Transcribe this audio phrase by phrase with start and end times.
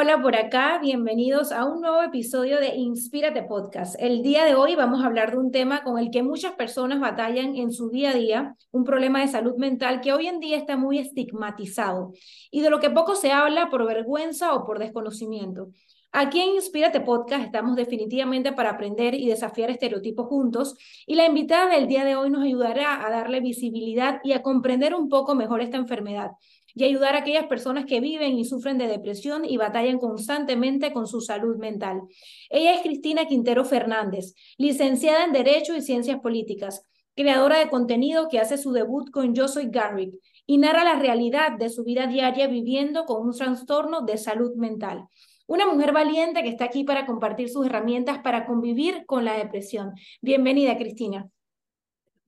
[0.00, 3.96] hola por acá, bienvenidos a un nuevo episodio de Inspírate Podcast.
[3.98, 7.00] El día de hoy vamos a hablar de un tema con el que muchas personas
[7.00, 10.56] batallan en su día a día, un problema de salud mental que hoy en día
[10.56, 12.12] está muy estigmatizado
[12.50, 15.68] y de lo que poco se habla por vergüenza o por desconocimiento.
[16.12, 21.76] Aquí en Inspírate Podcast estamos definitivamente para aprender y desafiar estereotipos juntos y la invitada
[21.76, 25.60] del día de hoy nos ayudará a darle visibilidad y a comprender un poco mejor
[25.60, 26.30] esta enfermedad
[26.74, 31.06] y ayudar a aquellas personas que viven y sufren de depresión y batallan constantemente con
[31.06, 32.02] su salud mental.
[32.48, 36.82] Ella es Cristina Quintero Fernández, licenciada en Derecho y Ciencias Políticas,
[37.14, 40.14] creadora de contenido que hace su debut con Yo Soy Garrick
[40.46, 45.06] y narra la realidad de su vida diaria viviendo con un trastorno de salud mental.
[45.46, 49.92] Una mujer valiente que está aquí para compartir sus herramientas para convivir con la depresión.
[50.20, 51.28] Bienvenida, Cristina.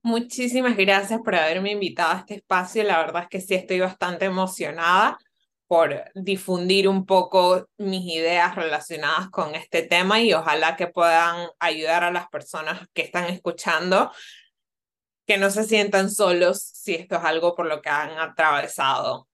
[0.05, 2.83] Muchísimas gracias por haberme invitado a este espacio.
[2.83, 5.17] La verdad es que sí estoy bastante emocionada
[5.65, 12.03] por difundir un poco mis ideas relacionadas con este tema y ojalá que puedan ayudar
[12.03, 14.11] a las personas que están escuchando
[15.25, 19.29] que no se sientan solos si esto es algo por lo que han atravesado.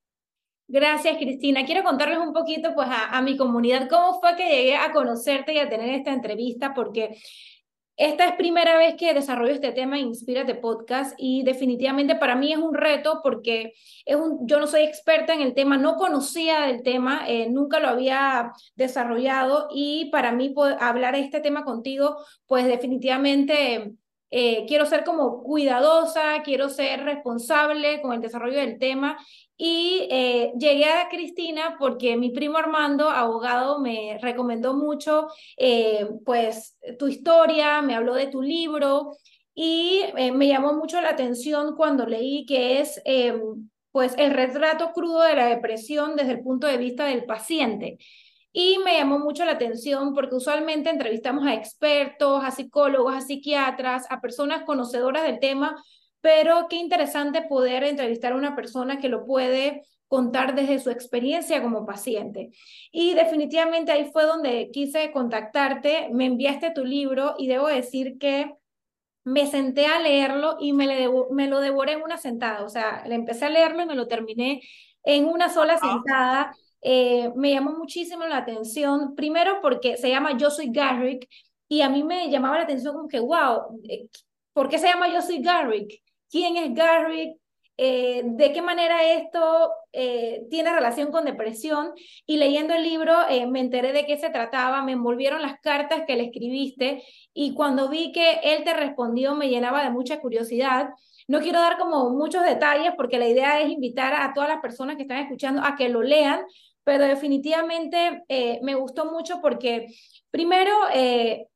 [0.67, 1.65] Gracias, Cristina.
[1.65, 5.53] Quiero contarles un poquito pues, a, a mi comunidad cómo fue que llegué a conocerte
[5.53, 7.19] y a tener esta entrevista, porque
[7.99, 12.57] esta es primera vez que desarrollo este tema Inspírate Podcast y definitivamente para mí es
[12.57, 13.73] un reto porque
[14.05, 17.81] es un, yo no soy experta en el tema, no conocía del tema, eh, nunca
[17.81, 22.15] lo había desarrollado y para mí hablar este tema contigo,
[22.47, 23.91] pues definitivamente
[24.31, 29.17] eh, quiero ser como cuidadosa, quiero ser responsable con el desarrollo del tema
[29.61, 36.77] y eh, llegué a Cristina porque mi primo Armando, abogado, me recomendó mucho eh, pues
[36.97, 39.17] tu historia, me habló de tu libro
[39.53, 43.01] y eh, me llamó mucho la atención cuando leí que es
[43.91, 47.97] pues el retrato crudo de la depresión desde el punto de vista del paciente.
[48.53, 54.05] Y me llamó mucho la atención porque usualmente entrevistamos a expertos, a psicólogos, a psiquiatras,
[54.09, 55.75] a personas conocedoras del tema,
[56.21, 61.61] pero qué interesante poder entrevistar a una persona que lo puede contar desde su experiencia
[61.61, 62.49] como paciente.
[62.91, 68.51] Y definitivamente ahí fue donde quise contactarte, me enviaste tu libro y debo decir que
[69.23, 73.15] me senté a leerlo y me, me lo devoré en una sentada, o sea, le
[73.15, 74.61] empecé a leerlo y me lo terminé
[75.03, 76.55] en una sola sentada.
[76.81, 81.27] Eh, me llamó muchísimo la atención, primero porque se llama Yo soy Garrick
[81.67, 84.07] y a mí me llamaba la atención como que, wow, eh,
[84.53, 86.01] ¿por qué se llama Yo soy Garrick?
[86.29, 87.39] Quién es Garrick,
[87.81, 91.93] eh, de qué manera esto eh, tiene relación con depresión.
[92.25, 96.03] Y leyendo el libro eh, me enteré de qué se trataba, me envolvieron las cartas
[96.05, 97.01] que le escribiste
[97.33, 100.89] y cuando vi que él te respondió me llenaba de mucha curiosidad.
[101.29, 104.97] No quiero dar como muchos detalles porque la idea es invitar a todas las personas
[104.97, 106.41] que están escuchando a que lo lean,
[106.83, 108.23] pero definitivamente
[108.61, 109.87] me gustó mucho porque
[110.31, 110.73] primero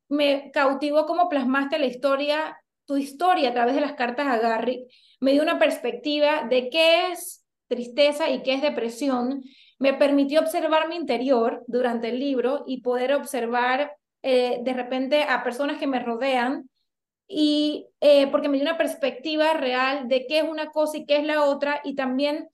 [0.08, 2.56] me cautivó cómo plasmaste la historia
[2.86, 4.90] tu historia a través de las cartas a Garrick
[5.20, 9.42] me dio una perspectiva de qué es tristeza y qué es depresión.
[9.78, 15.42] Me permitió observar mi interior durante el libro y poder observar eh, de repente a
[15.42, 16.68] personas que me rodean
[17.26, 21.16] y eh, porque me dio una perspectiva real de qué es una cosa y qué
[21.16, 22.48] es la otra y también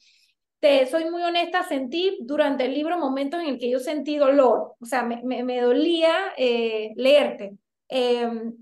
[0.61, 4.75] te soy muy honesta, sentí durante el libro momentos en el que yo sentí dolor,
[4.79, 7.57] o sea, me, me, dolía eh, leerte.
[7.89, 8.55] Em,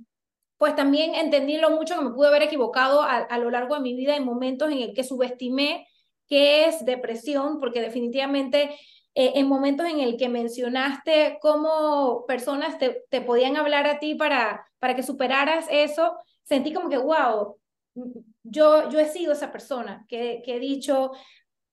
[0.58, 3.94] pues también entendí lo mucho que me pude haber equivocado a, lo largo de mi
[3.94, 5.86] vida en momentos en el que subestimé
[6.26, 8.76] qué es depresión, porque definitivamente
[9.14, 14.16] eh, en momentos en el que mencionaste cómo personas te, te, podían hablar a ti
[14.16, 17.56] para, para que superaras eso, sentí como que, wow,
[18.42, 21.12] yo, yo he sido esa persona que, que he dicho,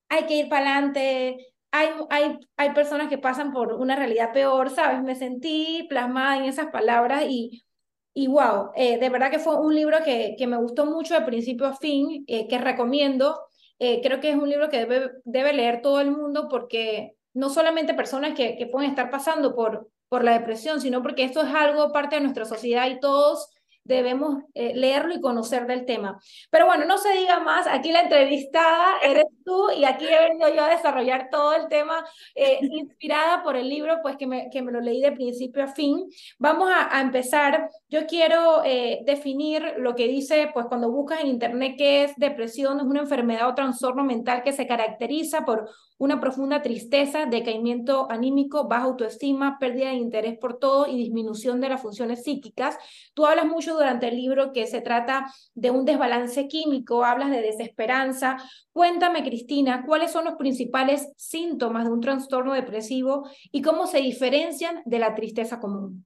[0.10, 4.70] hay que ir para adelante, hay, hay, hay personas que pasan por una realidad peor,
[4.70, 5.02] ¿sabes?
[5.02, 7.65] Me sentí plasmada en esas palabras y
[8.18, 11.26] y wow, eh, de verdad que fue un libro que, que me gustó mucho de
[11.26, 13.42] principio a fin, eh, que recomiendo.
[13.78, 17.50] Eh, creo que es un libro que debe, debe leer todo el mundo porque no
[17.50, 21.54] solamente personas que, que pueden estar pasando por, por la depresión, sino porque esto es
[21.54, 23.50] algo parte de nuestra sociedad y todos
[23.86, 26.20] debemos eh, leerlo y conocer del tema.
[26.50, 30.54] Pero bueno, no se diga más, aquí la entrevistada eres tú y aquí he venido
[30.54, 32.04] yo a desarrollar todo el tema
[32.34, 35.68] eh, inspirada por el libro, pues que me, que me lo leí de principio a
[35.68, 36.10] fin.
[36.40, 37.70] Vamos a, a empezar.
[37.88, 42.80] Yo quiero eh, definir lo que dice, pues cuando buscas en internet qué es depresión,
[42.80, 48.68] es una enfermedad o trastorno mental que se caracteriza por una profunda tristeza, decaimiento anímico,
[48.68, 52.78] baja autoestima, pérdida de interés por todo y disminución de las funciones psíquicas.
[53.14, 57.42] Tú hablas mucho durante el libro que se trata de un desbalance químico, hablas de
[57.42, 58.38] desesperanza.
[58.72, 64.82] Cuéntame, Cristina, ¿cuáles son los principales síntomas de un trastorno depresivo y cómo se diferencian
[64.86, 66.06] de la tristeza común?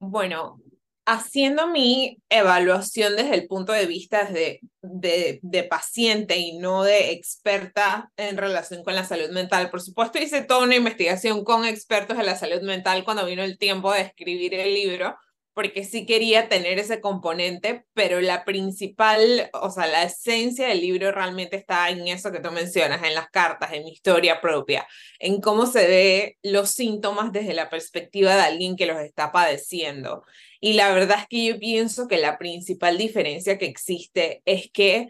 [0.00, 0.60] Bueno,
[1.08, 8.12] haciendo mi evaluación desde el punto de vista de, de, paciente y no de experta
[8.18, 9.70] en relación con la salud mental.
[9.70, 13.56] Por supuesto, hice toda una investigación con expertos de la salud mental cuando vino el
[13.56, 15.16] tiempo de escribir el libro,
[15.58, 21.10] porque sí quería tener ese componente, pero la principal, o sea, la esencia del libro
[21.10, 24.86] realmente está en eso que tú mencionas, en las cartas, en mi historia propia,
[25.18, 30.22] en cómo se ve los síntomas desde la perspectiva de alguien que los está padeciendo.
[30.60, 35.08] Y la verdad es que yo pienso que la principal diferencia que existe es que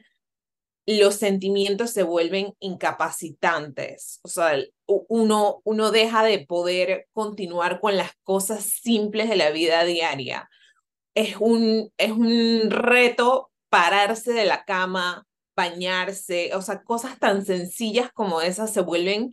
[0.97, 4.21] los sentimientos se vuelven incapacitantes.
[4.23, 9.85] O sea, uno, uno deja de poder continuar con las cosas simples de la vida
[9.85, 10.49] diaria.
[11.15, 18.11] Es un, es un reto pararse de la cama, bañarse, o sea, cosas tan sencillas
[18.13, 19.33] como esas se vuelven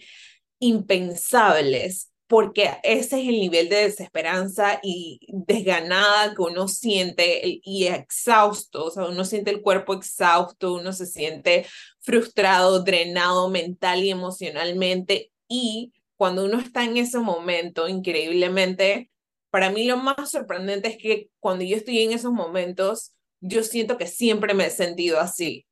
[0.59, 8.85] impensables porque ese es el nivel de desesperanza y desganada que uno siente y exhausto,
[8.85, 11.65] o sea, uno siente el cuerpo exhausto, uno se siente
[11.99, 19.11] frustrado, drenado mental y emocionalmente y cuando uno está en ese momento, increíblemente,
[19.49, 23.97] para mí lo más sorprendente es que cuando yo estoy en esos momentos, yo siento
[23.97, 25.65] que siempre me he sentido así.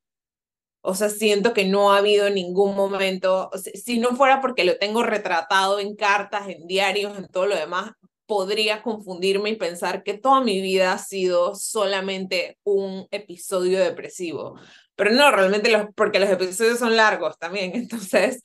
[0.86, 5.02] O sea, siento que no ha habido ningún momento, si no fuera porque lo tengo
[5.02, 7.92] retratado en cartas, en diarios, en todo lo demás,
[8.26, 14.60] podría confundirme y pensar que toda mi vida ha sido solamente un episodio depresivo.
[14.94, 18.42] Pero no, realmente los, porque los episodios son largos también, entonces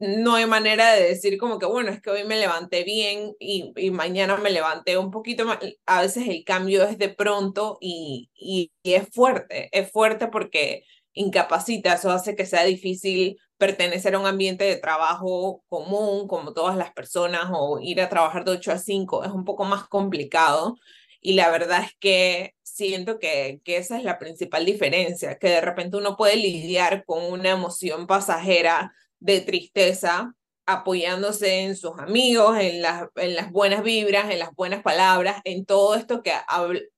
[0.00, 3.72] no hay manera de decir como que, bueno, es que hoy me levanté bien y,
[3.76, 5.58] y mañana me levanté un poquito más.
[5.86, 10.82] A veces el cambio es de pronto y, y, y es fuerte, es fuerte porque
[11.12, 16.76] incapacita, eso hace que sea difícil pertenecer a un ambiente de trabajo común, como todas
[16.76, 20.76] las personas, o ir a trabajar de 8 a 5, es un poco más complicado.
[21.20, 25.60] Y la verdad es que siento que, que esa es la principal diferencia, que de
[25.60, 30.34] repente uno puede lidiar con una emoción pasajera de tristeza
[30.66, 35.66] apoyándose en sus amigos, en las, en las buenas vibras, en las buenas palabras, en
[35.66, 36.32] todo esto que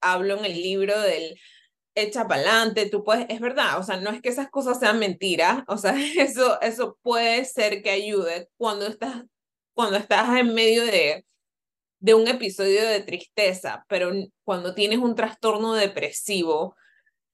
[0.01, 1.39] hablo en el libro del
[1.95, 4.99] echa para adelante, tú puedes, es verdad, o sea, no es que esas cosas sean
[4.99, 9.25] mentiras, o sea, eso, eso puede ser que ayude cuando estás,
[9.75, 11.25] cuando estás en medio de,
[12.01, 14.13] de un episodio de tristeza, pero
[14.45, 16.77] cuando tienes un trastorno depresivo,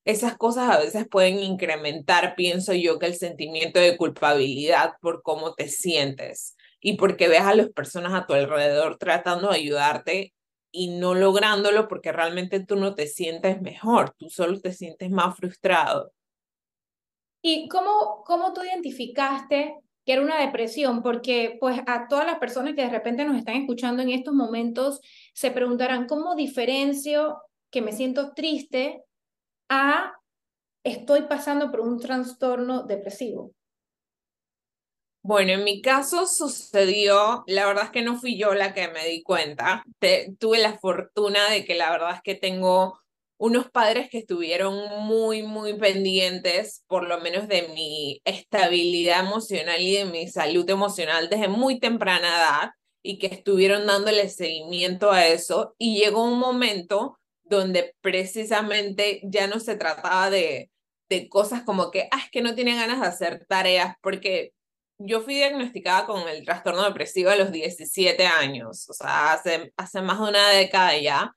[0.05, 5.55] esas cosas a veces pueden incrementar, pienso yo, que el sentimiento de culpabilidad por cómo
[5.55, 10.33] te sientes y porque ves a las personas a tu alrededor tratando de ayudarte
[10.71, 15.37] y no lográndolo porque realmente tú no te sientes mejor, tú solo te sientes más
[15.37, 16.13] frustrado.
[17.43, 21.03] ¿Y cómo, cómo tú identificaste que era una depresión?
[21.03, 25.01] Porque pues a todas las personas que de repente nos están escuchando en estos momentos
[25.35, 27.41] se preguntarán, ¿cómo diferencio
[27.71, 29.03] que me siento triste
[29.69, 30.15] a
[30.85, 33.53] estoy pasando por un trastorno depresivo?
[35.23, 39.07] Bueno, en mi caso sucedió, la verdad es que no fui yo la que me
[39.07, 39.85] di cuenta.
[40.39, 42.99] tuve la fortuna de que la verdad es que tengo
[43.37, 49.95] unos padres que estuvieron muy, muy pendientes, por lo menos de mi estabilidad emocional y
[49.97, 52.71] de mi salud emocional desde muy temprana edad
[53.03, 55.75] y que estuvieron dándole seguimiento a eso.
[55.79, 60.71] Y llegó un momento donde precisamente ya no se trataba de,
[61.09, 64.53] de cosas como que, ah, es que no tiene ganas de hacer tareas, porque
[64.99, 70.03] yo fui diagnosticada con el trastorno depresivo a los 17 años, o sea, hace, hace
[70.03, 71.33] más de una década ya,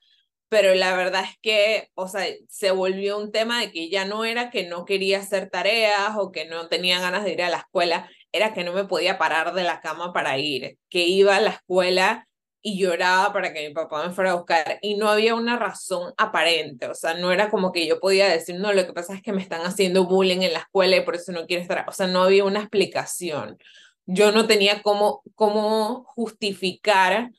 [0.48, 4.24] pero la verdad es que, o sea, se volvió un tema de que ya no
[4.24, 7.58] era que no quería hacer tareas o que no tenía ganas de ir a la
[7.58, 11.40] escuela, era que no me podía parar de la cama para ir, que iba a
[11.40, 12.28] la escuela
[12.62, 16.14] y lloraba para que mi papá me fuera a buscar y no había una razón
[16.16, 19.22] aparente, o sea, no era como que yo podía decir, no, lo que pasa es
[19.22, 21.92] que me están haciendo bullying en la escuela y por eso no quiero estar, o
[21.92, 23.58] sea, no había una explicación.
[24.06, 27.30] Yo no tenía cómo, cómo justificar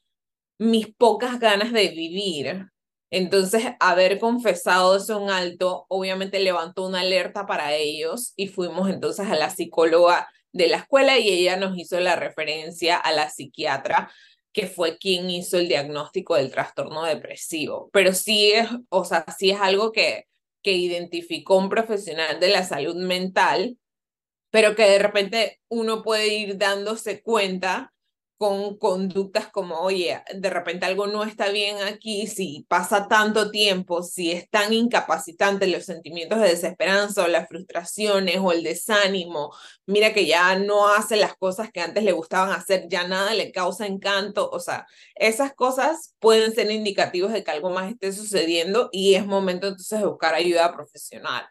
[0.58, 2.68] mis pocas ganas de vivir.
[3.10, 9.28] Entonces, haber confesado eso en alto, obviamente levantó una alerta para ellos y fuimos entonces
[9.28, 14.12] a la psicóloga de la escuela y ella nos hizo la referencia a la psiquiatra
[14.54, 17.90] que fue quien hizo el diagnóstico del trastorno depresivo.
[17.92, 20.28] Pero sí es, o sea, sí es algo que,
[20.62, 23.78] que identificó un profesional de la salud mental,
[24.52, 27.93] pero que de repente uno puede ir dándose cuenta
[28.38, 34.04] con conductas como, oye, de repente algo no está bien aquí, si pasa tanto tiempo,
[34.04, 39.54] si es tan incapacitante los sentimientos de desesperanza o las frustraciones o el desánimo,
[39.86, 43.52] mira que ya no hace las cosas que antes le gustaban hacer, ya nada le
[43.52, 48.90] causa encanto, o sea, esas cosas pueden ser indicativos de que algo más esté sucediendo
[48.92, 51.46] y es momento entonces de buscar ayuda profesional.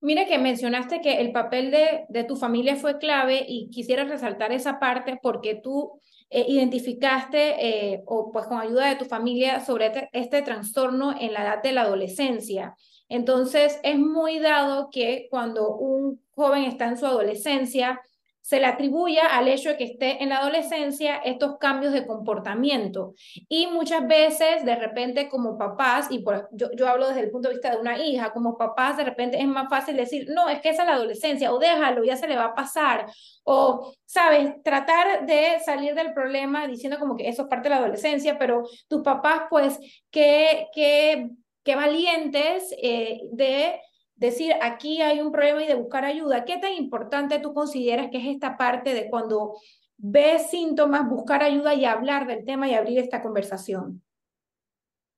[0.00, 4.52] Mira que mencionaste que el papel de, de tu familia fue clave y quisiera resaltar
[4.52, 9.86] esa parte porque tú eh, identificaste eh, o pues con ayuda de tu familia sobre
[9.86, 12.74] este, este trastorno en la edad de la adolescencia.
[13.08, 18.00] Entonces, es muy dado que cuando un joven está en su adolescencia,
[18.48, 23.12] se le atribuye al hecho de que esté en la adolescencia estos cambios de comportamiento.
[23.46, 27.48] Y muchas veces, de repente, como papás, y por, yo, yo hablo desde el punto
[27.48, 30.62] de vista de una hija, como papás, de repente es más fácil decir, no, es
[30.62, 33.04] que esa es la adolescencia, o déjalo, ya se le va a pasar,
[33.44, 37.82] o, sabes, tratar de salir del problema diciendo como que eso es parte de la
[37.82, 39.78] adolescencia, pero tus papás, pues,
[40.10, 41.28] qué, qué,
[41.62, 43.78] qué valientes eh, de
[44.18, 46.44] decir, aquí hay un problema y de buscar ayuda.
[46.44, 49.54] ¿Qué tan importante tú consideras que es esta parte de cuando
[49.96, 54.02] ves síntomas, buscar ayuda y hablar del tema y abrir esta conversación?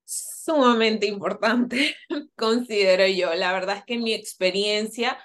[0.05, 1.97] Sumamente importante,
[2.37, 3.35] considero yo.
[3.35, 5.19] La verdad es que en mi experiencia,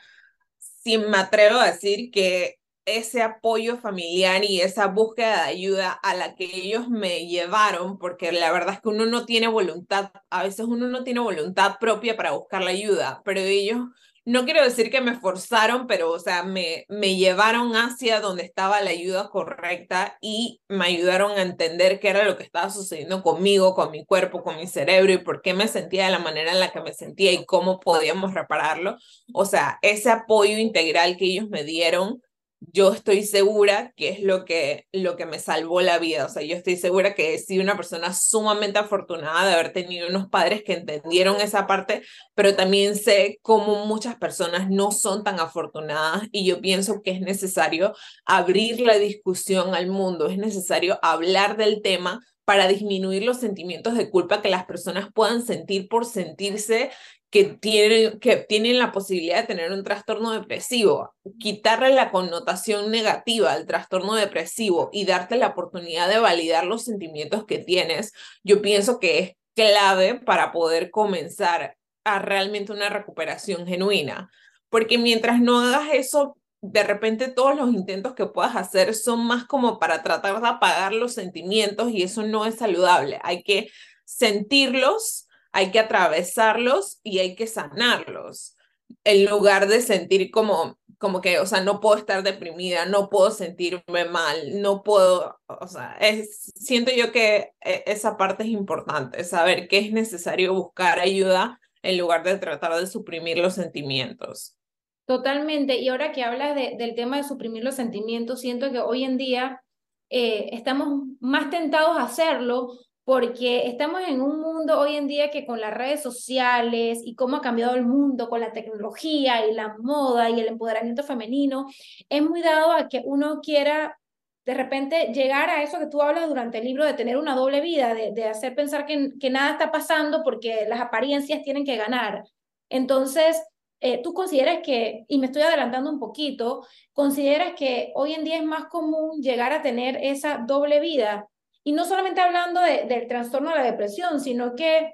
[0.58, 6.14] si me atrevo a decir que ese apoyo familiar y esa búsqueda de ayuda a
[6.14, 10.44] la que ellos me llevaron, porque la verdad es que uno no tiene voluntad, a
[10.44, 13.80] veces uno no tiene voluntad propia para buscar la ayuda, pero ellos,
[14.24, 18.82] no quiero decir que me forzaron, pero o sea, me, me llevaron hacia donde estaba
[18.82, 23.76] la ayuda correcta y me ayudaron a entender qué era lo que estaba sucediendo conmigo,
[23.76, 26.60] con mi cuerpo, con mi cerebro y por qué me sentía de la manera en
[26.60, 28.98] la que me sentía y cómo podíamos repararlo.
[29.34, 32.22] O sea, ese apoyo integral que ellos me dieron
[32.60, 36.26] yo estoy segura que es lo que, lo que me salvó la vida.
[36.26, 40.08] O sea, yo estoy segura que he sido una persona sumamente afortunada de haber tenido
[40.08, 42.02] unos padres que entendieron esa parte,
[42.34, 47.22] pero también sé cómo muchas personas no son tan afortunadas y yo pienso que es
[47.22, 47.94] necesario
[48.26, 54.10] abrir la discusión al mundo, es necesario hablar del tema para disminuir los sentimientos de
[54.10, 56.92] culpa que las personas puedan sentir por sentirse
[57.36, 63.52] que tienen, que tienen la posibilidad de tener un trastorno depresivo, quitarle la connotación negativa
[63.52, 68.14] al trastorno depresivo y darte la oportunidad de validar los sentimientos que tienes,
[68.46, 71.76] yo pienso que es clave para poder comenzar
[72.06, 74.32] a realmente una recuperación genuina.
[74.70, 79.44] Porque mientras no hagas eso, de repente todos los intentos que puedas hacer son más
[79.44, 83.20] como para tratar de apagar los sentimientos y eso no es saludable.
[83.24, 83.70] Hay que
[84.06, 85.25] sentirlos
[85.56, 88.58] hay que atravesarlos y hay que sanarlos,
[89.06, 93.32] en lugar de sentir como, como que, o sea, no puedo estar deprimida, no puedo
[93.32, 99.24] sentirme mal, no puedo, o sea, es, siento yo que e, esa parte es importante,
[99.24, 104.58] saber que es necesario buscar ayuda en lugar de tratar de suprimir los sentimientos.
[105.06, 105.78] Totalmente.
[105.78, 109.16] Y ahora que hablas de, del tema de suprimir los sentimientos, siento que hoy en
[109.18, 109.64] día
[110.10, 115.46] eh, estamos más tentados a hacerlo porque estamos en un mundo hoy en día que
[115.46, 119.78] con las redes sociales y cómo ha cambiado el mundo con la tecnología y la
[119.78, 121.68] moda y el empoderamiento femenino,
[122.10, 124.00] es muy dado a que uno quiera
[124.44, 127.62] de repente llegar a eso que tú hablas durante el libro de tener una doble
[127.62, 132.24] vida, de, hacer pensar que, que, nada está pasando porque las apariencias tienen que ganar.
[132.70, 133.42] Entonces,
[133.82, 138.38] eh, tú consideras que, y me estoy adelantando un poquito, consideras que hoy en día
[138.38, 141.28] es más común llegar a tener esa doble vida
[141.66, 144.94] y no solamente hablando del trastorno de la depresión, sino que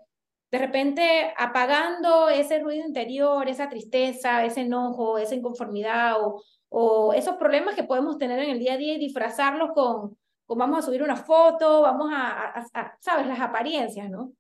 [0.50, 7.36] de repente apagando ese ruido interior, esa tristeza, ese enojo, esa inconformidad o, o esos
[7.36, 10.82] problemas que podemos tener en el día a día y disfrazarlos con, con vamos a
[10.82, 13.28] subir una foto, vamos a, a, ¿sabes?
[13.28, 14.32] Las apariencias, ¿no?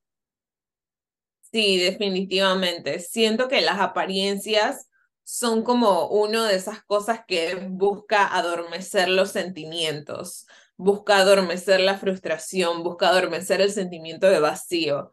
[1.52, 3.00] Sí, definitivamente.
[3.00, 4.90] Siento que las apariencias
[5.26, 10.48] son como una de esas cosas que busca adormecer los sentimientos
[10.82, 15.12] busca adormecer la frustración, busca adormecer el sentimiento de vacío.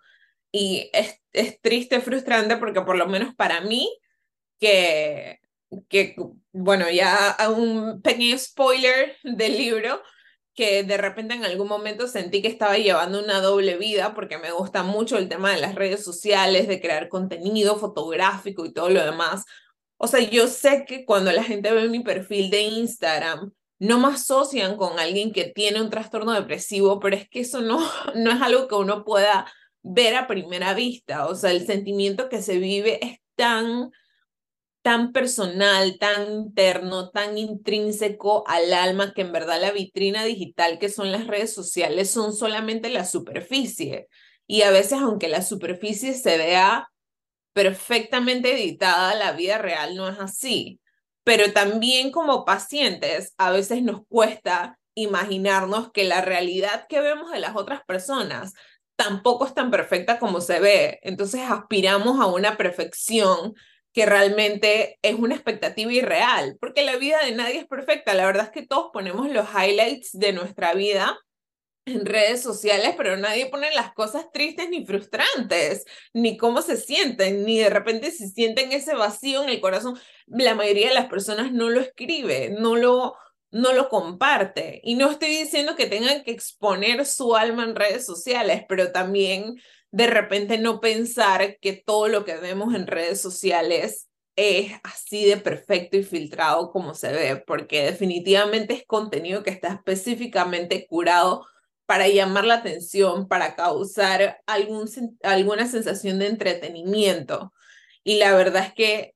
[0.51, 3.95] Y es, es triste, frustrante, porque por lo menos para mí,
[4.59, 5.41] que,
[5.89, 6.17] que,
[6.53, 10.03] bueno, ya un pequeño spoiler del libro,
[10.55, 14.53] que de repente en algún momento sentí que estaba llevando una doble vida porque me
[14.53, 19.05] gusta mucho el tema de las redes sociales, de crear contenido fotográfico y todo lo
[19.05, 19.45] demás.
[19.99, 24.09] O sea, yo sé que cuando la gente ve mi perfil de Instagram, no me
[24.09, 27.79] asocian con alguien que tiene un trastorno depresivo, pero es que eso no,
[28.15, 29.47] no es algo que uno pueda
[29.83, 31.27] ver a primera vista.
[31.27, 33.91] O sea, el sentimiento que se vive es tan,
[34.83, 40.89] tan personal, tan interno, tan intrínseco al alma que en verdad la vitrina digital que
[40.89, 44.09] son las redes sociales son solamente la superficie.
[44.47, 46.89] Y a veces, aunque la superficie se vea
[47.53, 50.81] perfectamente editada, la vida real no es así.
[51.29, 57.39] Pero también como pacientes, a veces nos cuesta imaginarnos que la realidad que vemos de
[57.39, 58.55] las otras personas
[58.97, 61.01] tampoco es tan perfecta como se ve.
[61.03, 63.53] Entonces aspiramos a una perfección
[63.93, 68.15] que realmente es una expectativa irreal, porque la vida de nadie es perfecta.
[68.15, 71.19] La verdad es que todos ponemos los highlights de nuestra vida
[71.90, 77.45] en redes sociales, pero nadie pone las cosas tristes ni frustrantes, ni cómo se sienten,
[77.45, 79.99] ni de repente se sienten ese vacío en el corazón.
[80.26, 83.14] La mayoría de las personas no lo escribe, no lo,
[83.50, 84.80] no lo comparte.
[84.85, 89.57] Y no estoy diciendo que tengan que exponer su alma en redes sociales, pero también
[89.90, 95.37] de repente no pensar que todo lo que vemos en redes sociales es así de
[95.37, 101.45] perfecto y filtrado como se ve, porque definitivamente es contenido que está específicamente curado
[101.88, 104.90] para llamar la atención, para causar algún,
[105.23, 107.54] alguna sensación de entretenimiento.
[108.04, 109.14] Y la verdad es que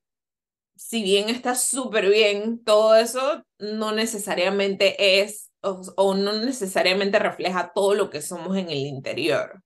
[0.74, 7.94] si bien está súper bien, todo eso no necesariamente es o, no necesariamente refleja todo
[7.94, 9.62] lo que somos en el interior.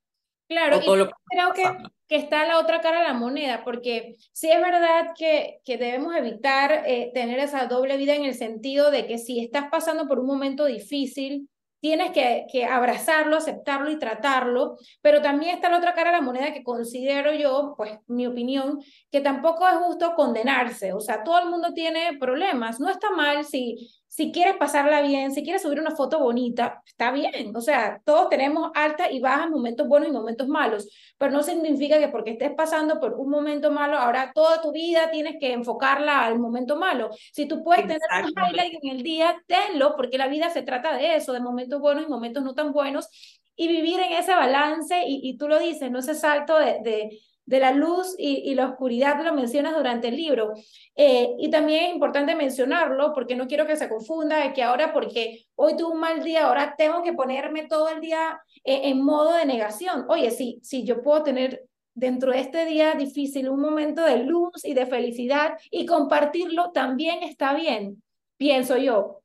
[0.49, 1.63] Claro, y creo que,
[2.09, 6.17] que, está la otra cara de la moneda, porque sí es verdad que, que debemos
[6.17, 10.19] evitar eh, tener esa doble vida en el sentido de que si estás pasando por
[10.19, 11.49] un momento difícil,
[11.87, 16.53] tienes que, abrazarlo, aceptarlo y tratarlo, pero también está la otra cara de la moneda
[16.53, 18.81] que considero yo, pues mi opinión,
[19.13, 23.45] que tampoco es justo condenarse, o sea, todo el mundo tiene problemas, no está mal
[23.45, 27.55] si si quieres pasarla bien, si quieres subir una foto bonita, está bien.
[27.55, 31.99] O sea, todos tenemos altas y bajas, momentos buenos y momentos malos, pero no significa
[31.99, 36.25] que porque estés pasando por un momento malo, ahora toda tu vida tienes que enfocarla
[36.25, 37.11] al momento malo.
[37.31, 40.97] Si tú puedes tener un highlight en el día, tenlo, porque la vida se trata
[40.97, 43.11] de eso, de momentos buenos y momentos no tan buenos,
[43.55, 47.61] y vivir en ese balance, y, tú lo dices, no ese salto de, de de
[47.61, 50.53] la luz y, la oscuridad, lo mencionas durante el libro.
[50.97, 54.93] Eh, y también es importante mencionarlo porque no quiero que se confunda de que ahora
[54.93, 59.03] porque hoy tuve un mal día, ahora tengo que ponerme todo el día eh, en
[59.03, 60.07] modo de negación.
[60.09, 61.63] Oye, sí, sí, yo puedo tener
[61.95, 67.23] dentro de este día difícil un momento de luz y de felicidad y compartirlo también
[67.23, 68.03] está bien,
[68.37, 69.23] pienso yo.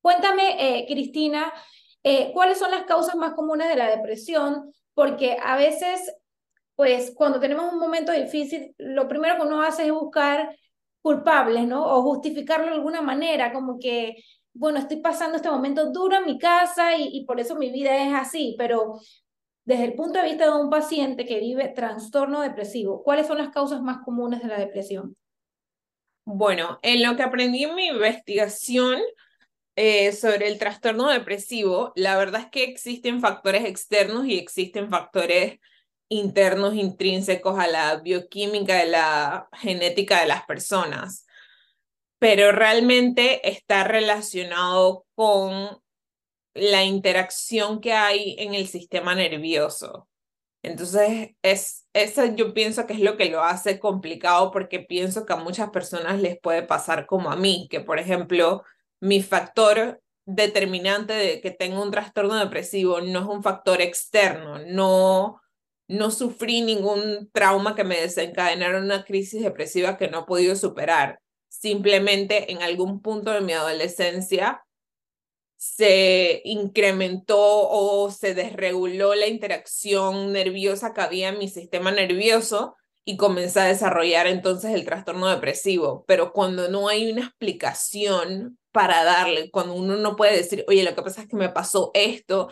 [0.00, 1.52] Cuéntame, eh, Cristina,
[2.32, 4.72] ¿cuáles son las causas más comunes de la depresión?
[4.94, 6.14] Porque a veces
[6.76, 10.54] pues cuando tenemos un momento difícil, lo primero que uno hace es buscar
[11.00, 11.84] culpables, ¿no?
[11.84, 14.16] O justificarlo de alguna manera, como que,
[14.52, 17.96] bueno, estoy pasando este momento duro en mi casa y, y por eso mi vida
[18.06, 19.00] es así, pero
[19.64, 23.48] desde el punto de vista de un paciente que vive trastorno depresivo, ¿cuáles son las
[23.48, 25.16] causas más comunes de la depresión?
[26.24, 29.00] Bueno, en lo que aprendí en mi investigación
[29.76, 35.58] eh, sobre el trastorno depresivo, la verdad es que existen factores externos y existen factores
[36.08, 41.26] internos intrínsecos a la bioquímica de la genética de las personas,
[42.18, 45.80] pero realmente está relacionado con
[46.54, 50.08] la interacción que hay en el sistema nervioso.
[50.62, 55.34] Entonces, es, eso yo pienso que es lo que lo hace complicado porque pienso que
[55.34, 58.64] a muchas personas les puede pasar como a mí, que por ejemplo,
[59.00, 65.40] mi factor determinante de que tengo un trastorno depresivo no es un factor externo, no
[65.88, 71.20] no sufrí ningún trauma que me desencadenara una crisis depresiva que no he podido superar.
[71.48, 74.62] Simplemente en algún punto de mi adolescencia
[75.56, 83.16] se incrementó o se desreguló la interacción nerviosa que había en mi sistema nervioso y
[83.16, 86.04] comencé a desarrollar entonces el trastorno depresivo.
[86.06, 90.94] Pero cuando no hay una explicación para darle, cuando uno no puede decir, oye, lo
[90.94, 92.50] que pasa es que me pasó esto,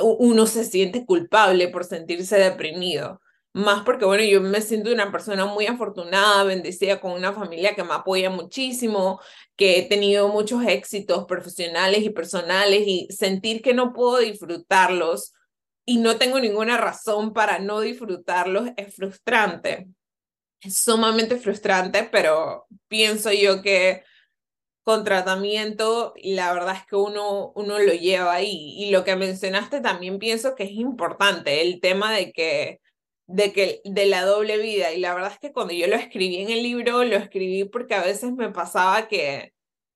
[0.00, 3.20] uno se siente culpable por sentirse deprimido.
[3.52, 7.84] Más porque, bueno, yo me siento una persona muy afortunada, bendecida con una familia que
[7.84, 9.20] me apoya muchísimo,
[9.56, 15.32] que he tenido muchos éxitos profesionales y personales y sentir que no puedo disfrutarlos
[15.86, 19.86] y no tengo ninguna razón para no disfrutarlos es frustrante.
[20.60, 24.02] Es sumamente frustrante, pero pienso yo que
[24.84, 28.74] con tratamiento la verdad es que uno, uno lo lleva ahí.
[28.78, 32.80] Y lo que mencionaste también pienso que es importante, el tema de que,
[33.26, 34.92] de que de la doble vida.
[34.92, 37.94] Y la verdad es que cuando yo lo escribí en el libro, lo escribí porque
[37.94, 39.54] a veces me pasaba que,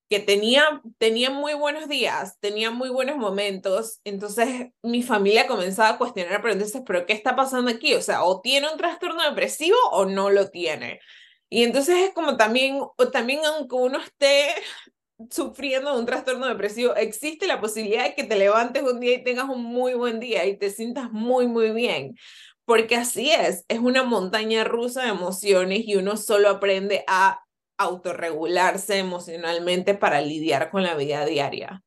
[0.08, 5.98] que tenía, tenía muy buenos días, tenía muy buenos momentos, entonces mi familia comenzaba a
[5.98, 7.94] cuestionar, pero entonces, ¿pero qué está pasando aquí?
[7.94, 11.00] O sea, o tiene un trastorno depresivo o no lo tiene.
[11.50, 14.48] Y entonces es como también, o también aunque uno esté
[15.30, 19.48] sufriendo un trastorno depresivo, existe la posibilidad de que te levantes un día y tengas
[19.48, 22.16] un muy buen día y te sientas muy, muy bien.
[22.64, 27.42] Porque así es, es una montaña rusa de emociones y uno solo aprende a
[27.78, 31.82] autorregularse emocionalmente para lidiar con la vida diaria.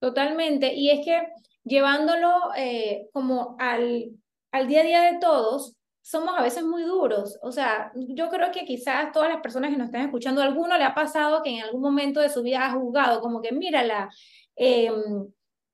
[0.00, 0.72] Totalmente.
[0.72, 1.20] Y es que
[1.64, 4.10] llevándolo eh, como al,
[4.52, 7.38] al día a día de todos, somos a veces muy duros.
[7.42, 10.84] O sea, yo creo que quizás todas las personas que nos están escuchando, alguno le
[10.84, 14.10] ha pasado que en algún momento de su vida ha juzgado, como que mírala,
[14.56, 14.90] eh,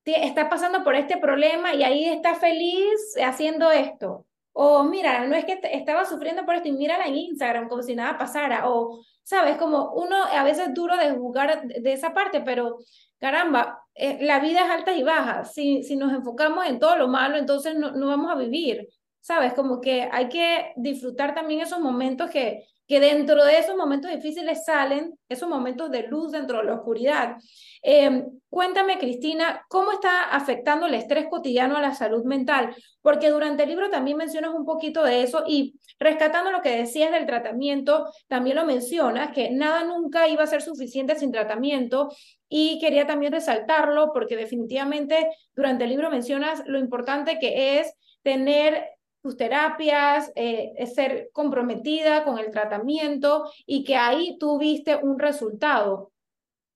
[0.05, 4.27] está pasando por este problema y ahí está feliz haciendo esto.
[4.53, 7.95] O mira, no es que estaba sufriendo por esto y mírala en Instagram como si
[7.95, 8.69] nada pasara.
[8.69, 12.79] O, sabes, como uno a veces duro de juzgar de esa parte, pero
[13.19, 15.55] caramba, eh, la vida es altas y bajas.
[15.55, 18.89] Si, si nos enfocamos en todo lo malo, entonces no, no vamos a vivir.
[19.29, 19.53] ¿Sabes?
[19.53, 24.65] Como que hay que disfrutar también esos momentos que, que dentro de esos momentos difíciles
[24.65, 27.37] salen esos momentos de luz dentro de la oscuridad.
[27.83, 32.75] Em, cuéntame, Cristina, ¿cómo está afectando el estrés cotidiano a la salud mental?
[33.03, 37.13] Porque durante el libro también mencionas un poquito de eso y rescatando lo que decías
[37.13, 42.09] del tratamiento, también lo mencionas, que nada nunca iba a ser suficiente sin tratamiento
[42.49, 48.98] y quería también resaltarlo porque definitivamente durante el libro mencionas lo importante que es tener
[49.23, 56.13] tus terapias, eh, ser comprometida con el tratamiento y que ahí tuviste un resultado.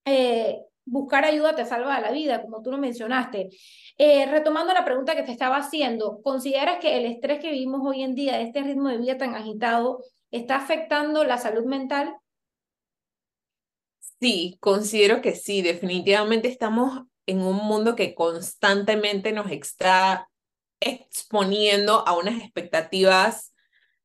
[0.05, 3.51] Eh, buscar ayuda te salva la vida, como tú lo mencionaste.
[3.99, 8.03] Eh, retomando la pregunta que te estaba haciendo, ¿consideras que el estrés que vivimos hoy
[8.03, 12.17] en día, este ritmo de vida tan agitado, está afectando la salud mental?
[14.21, 20.29] Sí, considero que sí, definitivamente estamos en un mundo que constantemente nos está
[20.83, 23.53] exponiendo a unas expectativas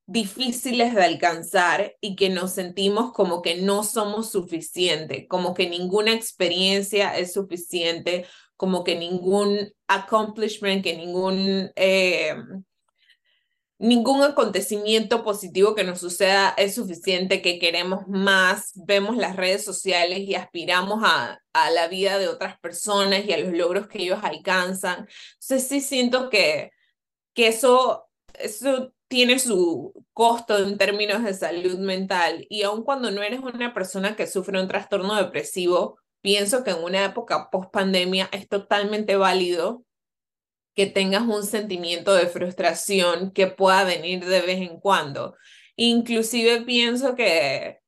[0.07, 6.13] difíciles de alcanzar y que nos sentimos como que no somos suficiente, como que ninguna
[6.13, 12.35] experiencia es suficiente, como que ningún accomplishment, que ningún, eh,
[13.79, 20.19] ningún acontecimiento positivo que nos suceda es suficiente, que queremos más, vemos las redes sociales
[20.19, 24.19] y aspiramos a, a la vida de otras personas y a los logros que ellos
[24.23, 25.07] alcanzan.
[25.33, 26.71] Entonces sí siento que,
[27.33, 33.21] que eso, eso tiene su costo en términos de salud mental y aun cuando no
[33.21, 38.27] eres una persona que sufre un trastorno depresivo, pienso que en una época post pandemia
[38.31, 39.83] es totalmente válido
[40.77, 45.35] que tengas un sentimiento de frustración que pueda venir de vez en cuando.
[45.75, 47.79] Inclusive pienso que,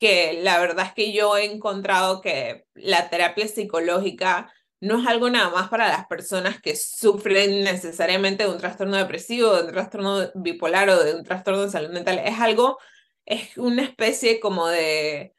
[0.00, 5.30] que la verdad es que yo he encontrado que la terapia psicológica no es algo
[5.30, 10.32] nada más para las personas que sufren necesariamente de un trastorno depresivo, de un trastorno
[10.34, 12.20] bipolar o de un trastorno de salud mental.
[12.24, 12.76] Es algo,
[13.24, 15.32] es una especie como de,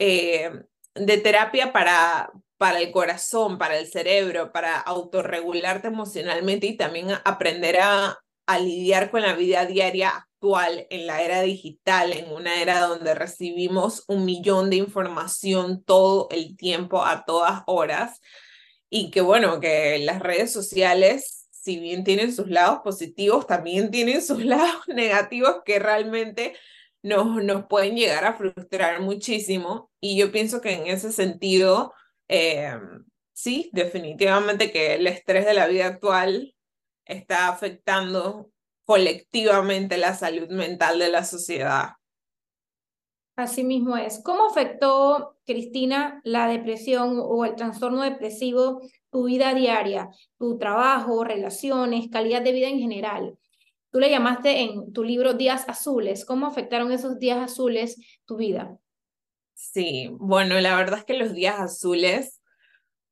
[0.00, 0.50] eh,
[0.96, 7.80] de terapia para, para el corazón, para el cerebro, para autorregularte emocionalmente y también aprender
[7.80, 12.82] a, a lidiar con la vida diaria actual en la era digital, en una era
[12.82, 18.20] donde recibimos un millón de información todo el tiempo, a todas horas,
[18.88, 24.22] y que bueno, que las redes sociales, si bien tienen sus lados positivos, también tienen
[24.22, 26.54] sus lados negativos que realmente
[27.02, 29.90] nos, nos pueden llegar a frustrar muchísimo.
[30.00, 31.92] Y yo pienso que en ese sentido,
[32.28, 32.78] eh,
[33.32, 36.54] sí, definitivamente que el estrés de la vida actual
[37.04, 38.50] está afectando
[38.84, 41.90] colectivamente la salud mental de la sociedad.
[43.36, 44.20] Así mismo es.
[44.22, 52.08] ¿Cómo afectó, Cristina, la depresión o el trastorno depresivo tu vida diaria, tu trabajo, relaciones,
[52.10, 53.38] calidad de vida en general?
[53.90, 56.24] Tú le llamaste en tu libro días azules.
[56.24, 58.78] ¿Cómo afectaron esos días azules tu vida?
[59.62, 62.40] Sí, bueno, la verdad es que los días azules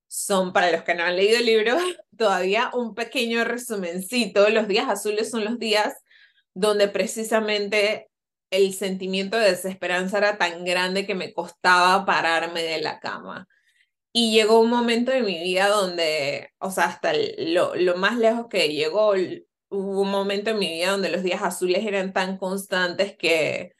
[0.09, 1.79] son, para los que no han leído el libro,
[2.19, 4.49] todavía un pequeño resumencito.
[4.51, 5.95] Los días azules son los días
[6.53, 8.11] donde precisamente
[8.51, 13.49] el sentimiento de desesperanza era tan grande que me costaba pararme de la cama.
[14.13, 18.49] Y llegó un momento de mi vida donde, o sea, hasta lo, lo más lejos
[18.51, 19.15] que llegó,
[19.71, 23.75] hubo un momento en mi vida donde los días azules eran tan constantes que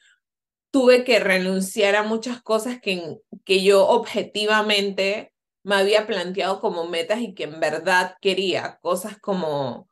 [0.71, 7.19] tuve que renunciar a muchas cosas que, que yo objetivamente me había planteado como metas
[7.19, 9.89] y que en verdad quería, cosas como,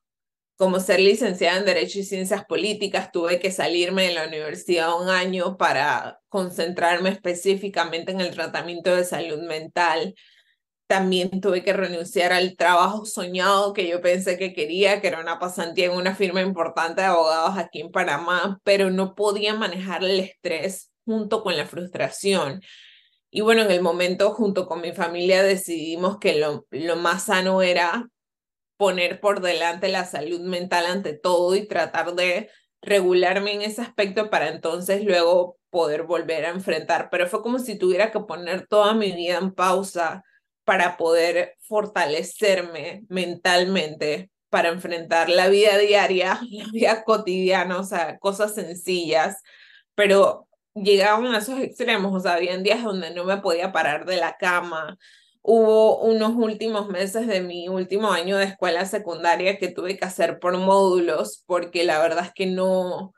[0.56, 5.10] como ser licenciada en Derecho y Ciencias Políticas, tuve que salirme de la universidad un
[5.10, 10.16] año para concentrarme específicamente en el tratamiento de salud mental.
[10.90, 15.38] También tuve que renunciar al trabajo soñado que yo pensé que quería, que era una
[15.38, 20.20] pasantía en una firma importante de abogados aquí en Panamá, pero no podía manejar el
[20.20, 22.64] estrés junto con la frustración.
[23.30, 27.62] Y bueno, en el momento, junto con mi familia, decidimos que lo, lo más sano
[27.62, 28.10] era
[28.76, 32.50] poner por delante la salud mental ante todo y tratar de
[32.82, 37.10] regularme en ese aspecto para entonces luego poder volver a enfrentar.
[37.12, 40.24] Pero fue como si tuviera que poner toda mi vida en pausa
[40.70, 48.54] para poder fortalecerme mentalmente para enfrentar la vida diaria, la vida cotidiana, o sea, cosas
[48.54, 49.42] sencillas,
[49.96, 54.18] pero llegaban a esos extremos, o sea, había días donde no me podía parar de
[54.18, 54.96] la cama.
[55.42, 60.38] Hubo unos últimos meses de mi último año de escuela secundaria que tuve que hacer
[60.38, 63.16] por módulos porque la verdad es que no,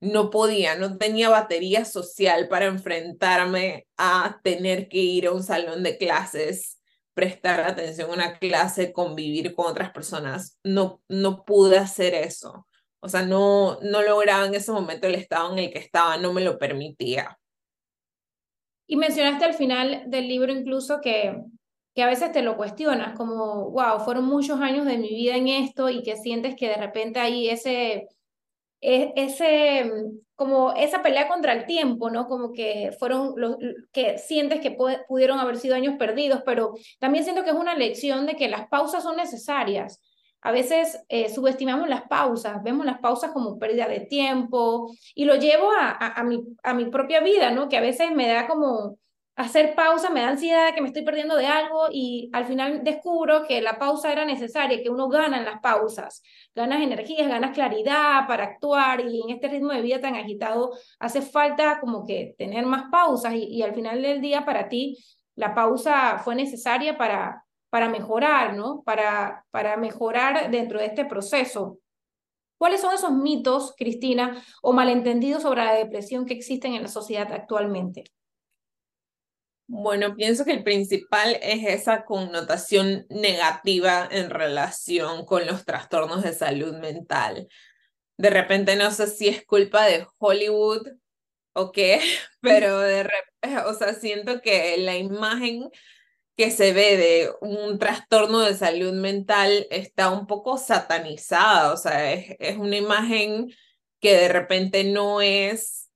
[0.00, 5.84] no podía, no tenía batería social para enfrentarme a tener que ir a un salón
[5.84, 6.77] de clases,
[7.18, 10.56] prestar atención a una clase, convivir con otras personas.
[10.62, 12.68] No, no pude hacer eso.
[13.00, 16.32] O sea, no, no lograba en ese momento el estado en el que estaba, no
[16.32, 17.36] me lo permitía.
[18.86, 21.42] Y mencionaste al final del libro incluso que,
[21.92, 25.48] que a veces te lo cuestionas, como, wow, fueron muchos años de mi vida en
[25.48, 28.06] esto y que sientes que de repente hay ese,
[28.80, 29.90] ese,
[30.34, 32.26] como esa pelea contra el tiempo, ¿no?
[32.26, 33.56] Como que fueron los
[33.92, 34.76] que sientes que
[35.08, 38.68] pudieron haber sido años perdidos, pero también siento que es una lección de que las
[38.68, 40.00] pausas son necesarias
[40.40, 45.34] a veces eh, subestimamos las pausas, vemos las pausas como pérdida de tiempo y lo
[45.34, 47.68] llevo a, a, mi, a mi propia vida, ¿no?
[47.68, 48.98] Que a veces me da como
[49.38, 53.44] hacer pausa, me da ansiedad que me estoy perdiendo de algo y al final descubro
[53.46, 56.22] que la pausa era necesaria, que uno gana en las pausas,
[56.54, 61.22] ganas energías, ganas claridad para actuar y en este ritmo de vida tan agitado hace
[61.22, 64.98] falta como que tener más pausas y, y al final del día para ti
[65.36, 68.82] la pausa fue necesaria para para mejorar, ¿no?
[68.82, 71.78] Para, para mejorar dentro de este proceso.
[72.56, 77.30] ¿Cuáles son esos mitos, Cristina, o malentendidos sobre la depresión que existen en la sociedad
[77.32, 78.04] actualmente?
[79.70, 86.32] Bueno, pienso que el principal es esa connotación negativa en relación con los trastornos de
[86.32, 87.48] salud mental.
[88.16, 90.88] De repente no sé si es culpa de Hollywood
[91.52, 92.00] o qué,
[92.40, 93.08] pero de
[93.66, 95.70] o sea, siento que la imagen
[96.34, 102.14] que se ve de un trastorno de salud mental está un poco satanizada, o sea,
[102.14, 103.52] es, es una imagen
[104.00, 105.87] que de repente no es,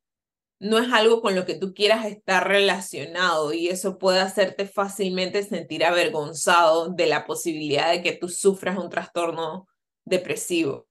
[0.63, 5.43] no es algo con lo que tú quieras estar relacionado y eso puede hacerte fácilmente
[5.43, 9.67] sentir avergonzado de la posibilidad de que tú sufras un trastorno
[10.05, 10.87] depresivo.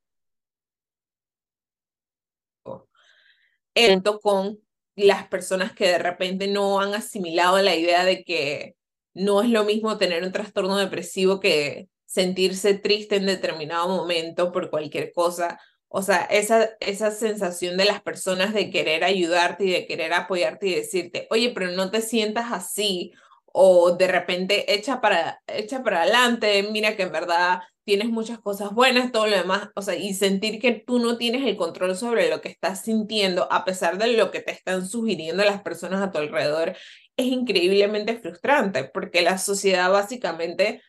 [4.20, 4.60] con
[4.98, 8.76] las personas que de repente no han asimilado la idea de que
[9.14, 14.70] no es lo mismo tener un trastorno depresivo que sentirse triste en determinado momento por
[14.70, 15.62] cualquier cosa.
[15.94, 20.68] O sea, esa, esa sensación de las personas de querer ayudarte y de querer apoyarte
[20.68, 23.12] y decirte, oye, pero no te sientas así,
[23.46, 28.72] o de repente echa para, echa para adelante, mira que en verdad tienes muchas cosas
[28.72, 32.30] buenas, todo lo demás, o sea, y sentir que tú no tienes el control sobre
[32.30, 36.12] lo que estás sintiendo a pesar de lo que te están sugiriendo las personas a
[36.12, 36.78] tu alrededor
[37.18, 40.82] es increíblemente frustrante porque la sociedad básicamente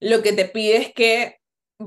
[0.00, 1.38] lo que te pide es que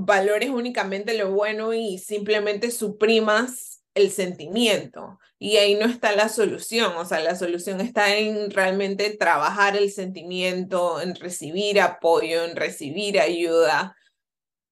[0.06, 5.20] valores únicamente lo bueno y simplemente suprimas el sentimiento.
[5.40, 9.92] Y ahí no está la solución, o sea, la solución está en realmente trabajar el
[9.92, 13.96] sentimiento, en recibir apoyo, en recibir ayuda.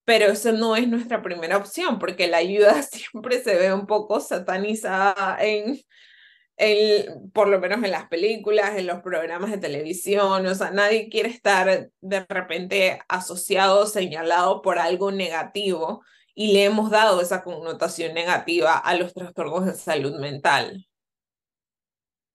[0.06, 4.20] Pero eso no es nuestra primera opción, porque la ayuda siempre se ve un poco
[4.20, 5.38] satanizada
[6.58, 11.10] en por lo menos en las películas, en los programas de televisión, o sea, nadie
[11.10, 18.14] quiere estar de repente asociado, señalado por algo negativo y le hemos dado esa connotación
[18.14, 20.86] negativa a los trastornos de salud mental.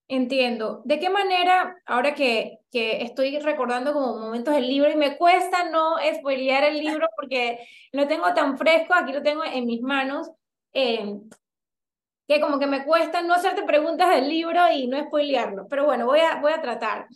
[0.07, 0.81] Entiendo.
[0.83, 5.69] ¿De qué manera, ahora que, que estoy recordando como momentos del libro y me cuesta
[5.69, 7.59] no spoilear el libro porque
[7.93, 10.29] lo tengo tan fresco, aquí lo tengo en mis manos,
[10.73, 11.17] eh,
[12.31, 16.05] que como que me cuesta no hacerte preguntas del libro y no spoilearlo, pero bueno,
[16.05, 17.07] voy a, voy a tratar.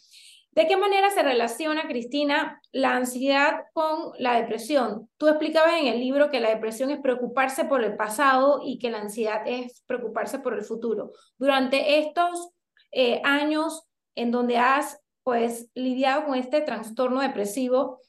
[0.52, 5.10] ¿De qué manera se relaciona, Cristina, la ansiedad con la depresión?
[5.18, 8.90] Tú explicabas en el libro que la depresión es preocuparse por el pasado y que
[8.90, 11.14] la ansiedad es preocuparse por el futuro.
[11.38, 12.50] Durante estos
[12.92, 13.84] eh, años
[14.16, 18.02] en donde has pues lidiado con este trastorno depresivo,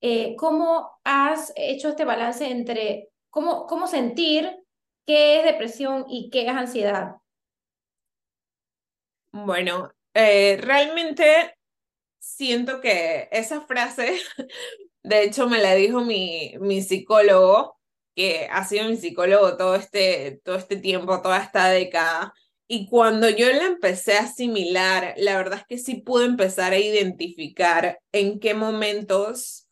[0.00, 4.61] eh, ¿cómo has hecho este balance entre cómo, cómo sentir
[5.06, 7.16] ¿Qué es depresión y qué es ansiedad?
[9.32, 11.54] Bueno, eh, realmente
[12.20, 14.20] siento que esa frase,
[15.02, 17.78] de hecho me la dijo mi, mi psicólogo,
[18.14, 22.34] que ha sido mi psicólogo todo este, todo este tiempo, toda esta década,
[22.68, 26.78] Y cuando yo la empecé a asimilar, la verdad es que sí pude empezar a
[26.78, 29.68] identificar en qué momentos,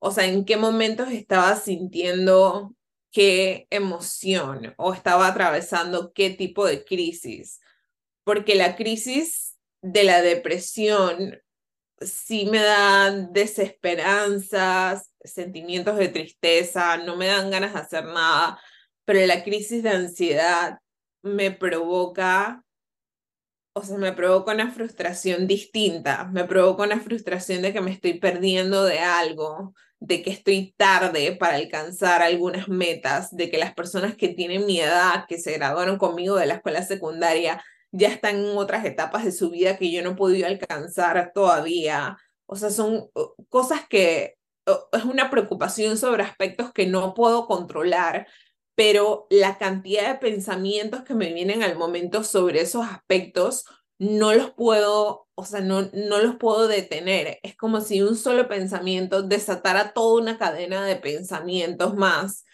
[0.00, 2.74] o sea, en qué momentos estaba sintiendo
[3.14, 7.60] qué emoción o estaba atravesando qué tipo de crisis.
[8.24, 11.38] Porque la crisis de la depresión
[12.00, 18.60] sí me da desesperanzas, sentimientos de tristeza, no me dan ganas de hacer nada,
[19.04, 20.80] pero la crisis de ansiedad
[21.22, 22.64] me provoca,
[23.74, 28.18] o sea, me provoca una frustración distinta, me provoca una frustración de que me estoy
[28.18, 29.72] perdiendo de algo,
[30.06, 34.80] de que estoy tarde para alcanzar algunas metas, de que las personas que tienen mi
[34.80, 39.32] edad, que se graduaron conmigo de la escuela secundaria, ya están en otras etapas de
[39.32, 42.18] su vida que yo no he podido alcanzar todavía.
[42.46, 43.08] O sea, son
[43.48, 44.36] cosas que
[44.92, 48.26] es una preocupación sobre aspectos que no puedo controlar,
[48.74, 53.64] pero la cantidad de pensamientos que me vienen al momento sobre esos aspectos
[53.98, 57.38] no los puedo, o sea, no, no los puedo detener.
[57.42, 62.44] Es como si un solo pensamiento desatara toda una cadena de pensamientos más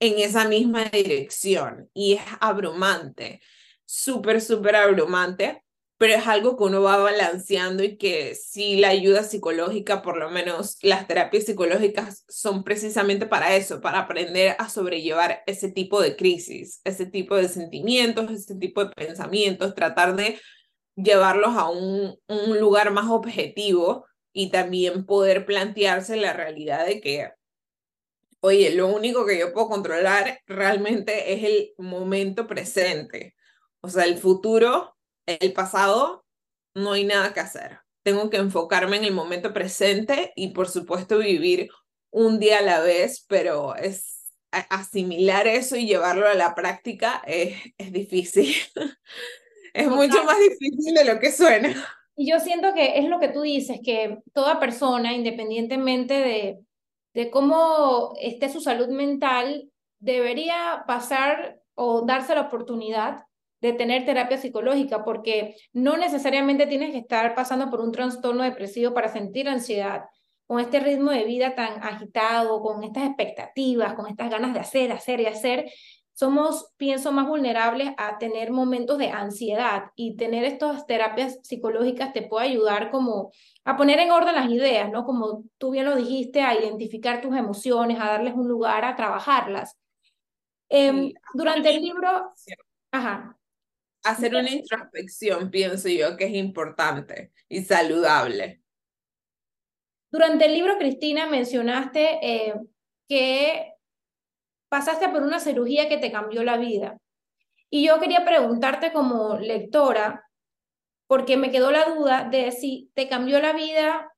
[0.00, 3.40] en esa misma dirección y es abrumante,
[3.84, 5.64] súper, súper abrumante
[5.96, 10.28] pero es algo que uno va balanceando y que sí la ayuda psicológica, por lo
[10.30, 16.16] menos las terapias psicológicas son precisamente para eso, para aprender a sobrellevar ese tipo de
[16.16, 20.40] crisis, ese tipo de sentimientos, ese tipo de pensamientos, tratar de
[20.96, 27.30] llevarlos a un, un lugar más objetivo y también poder plantearse la realidad de que,
[28.40, 33.34] oye, lo único que yo puedo controlar realmente es el momento presente.
[33.80, 34.94] O sea, el futuro
[35.26, 36.24] el pasado
[36.74, 37.80] no hay nada que hacer.
[38.02, 41.70] Tengo que enfocarme en el momento presente y por supuesto vivir
[42.10, 47.56] un día a la vez, pero es asimilar eso y llevarlo a la práctica es,
[47.78, 48.54] es difícil.
[49.74, 51.74] es mucho más difícil de lo que suena.
[52.16, 56.60] Y yo siento que es lo que tú dices, que toda persona, independientemente de,
[57.12, 63.24] de cómo esté su salud mental, debería pasar o darse la oportunidad
[63.60, 68.94] de tener terapia psicológica, porque no necesariamente tienes que estar pasando por un trastorno depresivo
[68.94, 70.04] para sentir ansiedad.
[70.46, 74.92] Con este ritmo de vida tan agitado, con estas expectativas, con estas ganas de hacer,
[74.92, 75.72] hacer y hacer,
[76.14, 82.22] somos, pienso, más vulnerables a tener momentos de ansiedad y tener estas terapias psicológicas te
[82.22, 83.32] puede ayudar como
[83.64, 85.04] a poner en orden las ideas, ¿no?
[85.04, 89.76] Como tú bien lo dijiste, a identificar tus emociones, a darles un lugar, a trabajarlas.
[90.68, 92.30] Em, durante el libro,
[92.90, 93.36] ajá
[94.04, 98.62] hacer una introspección, pienso yo, que es importante y saludable.
[100.12, 102.54] Durante el libro, Cristina, mencionaste eh,
[103.08, 103.73] que
[104.74, 106.98] pasaste por una cirugía que te cambió la vida.
[107.70, 110.24] Y yo quería preguntarte como lectora,
[111.06, 114.12] porque me quedó la duda de si te cambió la vida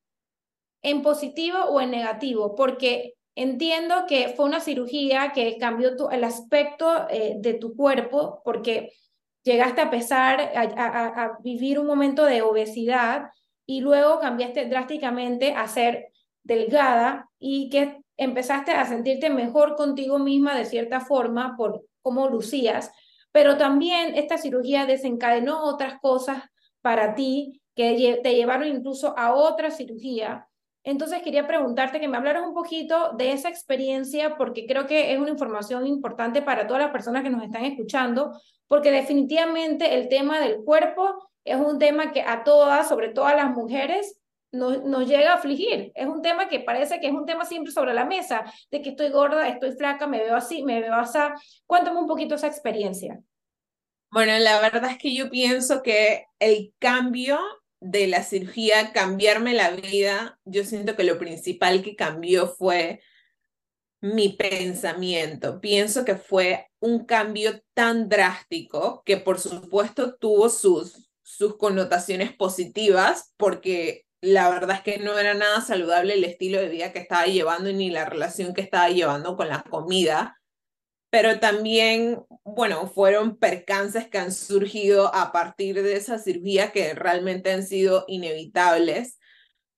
[0.81, 6.25] en positivo o en negativo, porque entiendo que fue una cirugía que cambió tu, el
[6.25, 8.93] aspecto eh, de tu cuerpo, porque
[9.43, 13.29] llegaste a pesar, a, vivir un momento de obesidad
[13.67, 16.07] y luego cambiaste drásticamente a ser
[16.45, 22.91] delgada y que empezaste a sentirte mejor contigo misma de cierta forma por cómo lucías,
[23.33, 26.43] pero también esta cirugía desencadenó otras cosas
[26.81, 30.49] para ti que te llevaron incluso a otra cirugía.
[30.83, 35.19] Entonces quería preguntarte que me hablaras un poquito de esa experiencia porque creo que es
[35.19, 40.39] una información importante para todas las personas que nos están escuchando, porque definitivamente el tema
[40.39, 44.19] del cuerpo es un tema que a todas, sobre todo a las mujeres,
[44.57, 45.93] nos, nos, llega a afligir.
[45.95, 48.91] Es un tema que parece que es un tema siempre sobre la mesa, de que
[48.91, 51.19] estoy gorda, estoy flaca, me veo así, me veo así.
[51.67, 53.21] Cuéntame un poquito esa experiencia.
[54.11, 57.39] Bueno, la verdad es que yo pienso que el cambio
[57.81, 63.01] de la cirugía, cambiarme la vida, yo siento que lo principal que cambió fue
[64.01, 65.61] mi pensamiento.
[65.61, 73.35] Pienso que fue un cambio tan drástico que por supuesto tuvo sus, sus connotaciones positivas
[73.37, 77.27] porque la verdad es que no era nada saludable el estilo de vida que estaba
[77.27, 80.39] llevando ni la relación que estaba llevando con la comida.
[81.11, 87.53] Pero también, bueno, fueron percances que han surgido a partir de esa cirugía que realmente
[87.53, 89.19] han sido inevitables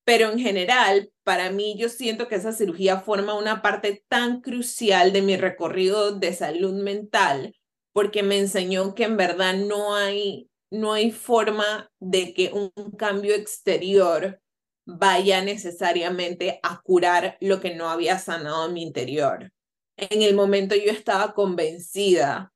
[0.09, 5.13] pero en general, para mí yo siento que esa cirugía forma una parte tan crucial
[5.13, 7.55] de mi recorrido de salud mental,
[7.93, 13.35] porque me enseñó que en verdad no hay, no hay forma de que un cambio
[13.35, 14.41] exterior
[14.87, 19.53] vaya necesariamente a curar lo que no había sanado en mi interior.
[19.97, 22.53] En el momento yo estaba convencida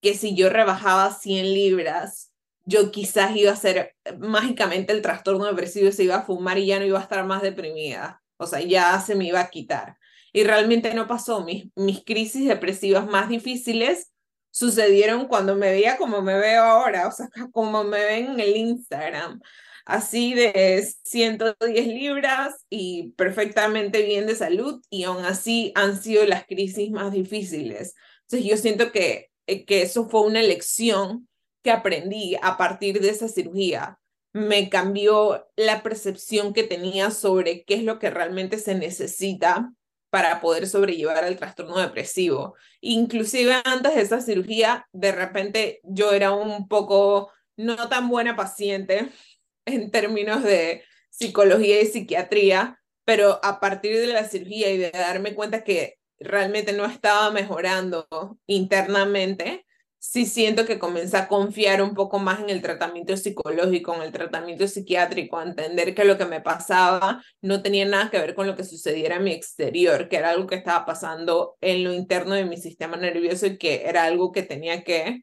[0.00, 2.32] que si yo rebajaba 100 libras,
[2.64, 6.78] yo quizás iba a ser mágicamente el trastorno depresivo, se iba a fumar y ya
[6.78, 8.22] no iba a estar más deprimida.
[8.38, 9.98] O sea, ya se me iba a quitar.
[10.32, 11.44] Y realmente no pasó.
[11.44, 14.12] Mis, mis crisis depresivas más difíciles
[14.56, 18.56] sucedieron cuando me veía como me veo ahora, o sea, como me ven en el
[18.56, 19.42] Instagram,
[19.84, 26.46] así de 110 libras y perfectamente bien de salud, y aún así han sido las
[26.46, 27.94] crisis más difíciles.
[28.22, 31.28] Entonces yo siento que, eh, que eso fue una lección
[31.62, 33.98] que aprendí a partir de esa cirugía.
[34.32, 39.70] Me cambió la percepción que tenía sobre qué es lo que realmente se necesita
[40.16, 42.54] para poder sobrellevar el trastorno depresivo.
[42.80, 49.10] Inclusive antes de esa cirugía, de repente yo era un poco no tan buena paciente
[49.66, 55.34] en términos de psicología y psiquiatría, pero a partir de la cirugía y de darme
[55.34, 58.08] cuenta que realmente no estaba mejorando
[58.46, 59.65] internamente,
[60.10, 64.12] sí siento que comencé a confiar un poco más en el tratamiento psicológico, en el
[64.12, 68.46] tratamiento psiquiátrico, a entender que lo que me pasaba no tenía nada que ver con
[68.46, 72.34] lo que sucediera en mi exterior, que era algo que estaba pasando en lo interno
[72.34, 75.22] de mi sistema nervioso y que era algo que tenía que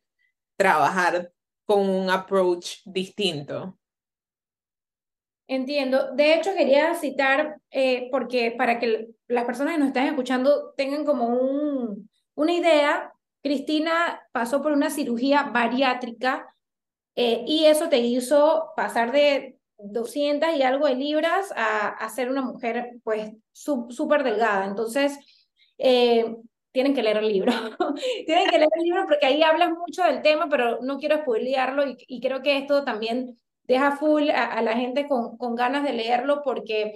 [0.57, 1.31] trabajar
[1.65, 3.77] con un approach distinto.
[5.47, 6.11] Entiendo.
[6.13, 11.05] De hecho, quería citar, eh, porque para que las personas que nos están escuchando tengan
[11.05, 13.12] como un, una idea
[13.43, 16.55] Cristina pasó por una cirugía bariátrica
[17.15, 22.29] eh, y eso te hizo pasar de 200 y algo de libras a, a ser
[22.29, 24.65] una mujer pues súper delgada.
[24.65, 25.19] Entonces,
[25.77, 26.37] eh,
[26.71, 27.51] tienen que leer el libro.
[28.25, 31.83] tienen que leer el libro porque ahí hablas mucho del tema, pero no quiero spoilearlo
[31.85, 36.93] y, creo que esto también deja full a, la gente con ganas de leerlo porque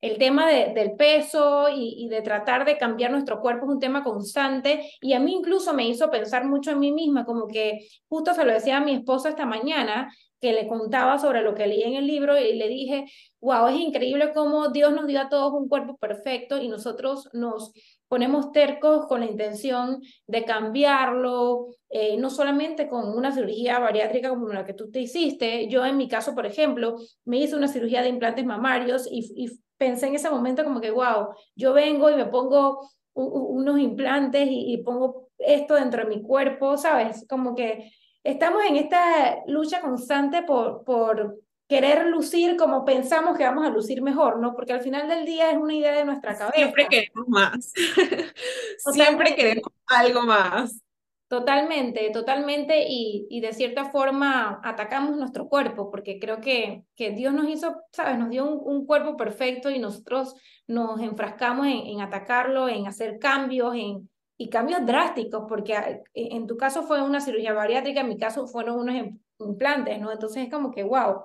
[0.00, 4.04] el tema de, del peso y, de tratar de cambiar nuestro cuerpo es un tema
[4.04, 8.34] constante y a mí incluso me hizo pensar mucho en mí misma, como que justo
[8.34, 11.82] se lo decía a mi esposa esta mañana, que le contaba sobre lo que leí
[11.82, 13.06] en el libro y le dije,
[13.40, 17.72] wow, es increíble cómo Dios nos dio a todos un cuerpo perfecto y nosotros nos
[18.08, 24.48] ponemos tercos con la intención de cambiarlo, eh, no solamente con una cirugía bariátrica como
[24.48, 25.68] la que tú te hiciste.
[25.68, 29.50] Yo en mi caso, por ejemplo, me hice una cirugía de implantes mamarios y, y
[29.76, 34.72] pensé en ese momento como que, wow, yo vengo y me pongo unos implantes y,
[34.72, 37.26] y pongo esto dentro de mi cuerpo, ¿sabes?
[37.28, 37.90] Como que
[38.22, 41.38] estamos en esta lucha constante por, por
[41.68, 44.54] querer lucir como pensamos que vamos a lucir mejor, ¿no?
[44.54, 46.56] Porque al final del día es una idea de nuestra cabeza.
[46.56, 47.72] Siempre queremos más.
[48.92, 50.82] Siempre queremos algo más.
[51.28, 57.34] Totalmente, totalmente, y, y de cierta forma atacamos nuestro cuerpo, porque creo que, que Dios
[57.34, 58.18] nos hizo, ¿sabes?
[58.18, 63.18] Nos dio un, un cuerpo perfecto y nosotros nos enfrascamos en, en atacarlo, en hacer
[63.18, 64.08] cambios, en,
[64.38, 68.78] y cambios drásticos, porque en tu caso fue una cirugía bariátrica, en mi caso fueron
[68.78, 68.94] unos
[69.38, 70.10] implantes, ¿no?
[70.10, 71.24] Entonces es como que, wow,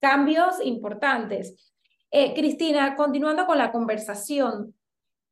[0.00, 1.72] cambios importantes.
[2.10, 4.74] Eh, Cristina, continuando con la conversación,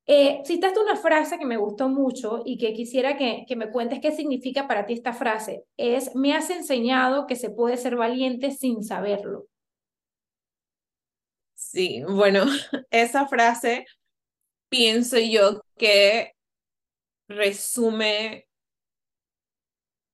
[0.08, 4.00] eh, citaste una frase que me gustó mucho y que quisiera que, que me cuentes
[4.00, 5.64] qué significa para ti esta frase.
[5.76, 9.46] Es, me has enseñado que se puede ser valiente sin saberlo.
[11.54, 12.44] Sí, bueno,
[12.90, 13.86] esa frase
[14.68, 16.32] pienso yo que
[17.28, 18.46] resume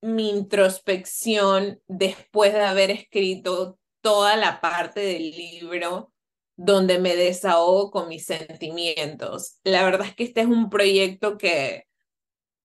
[0.01, 6.13] mi introspección después de haber escrito toda la parte del libro
[6.57, 9.59] donde me desahogo con mis sentimientos.
[9.65, 11.87] La verdad es que este es un proyecto que,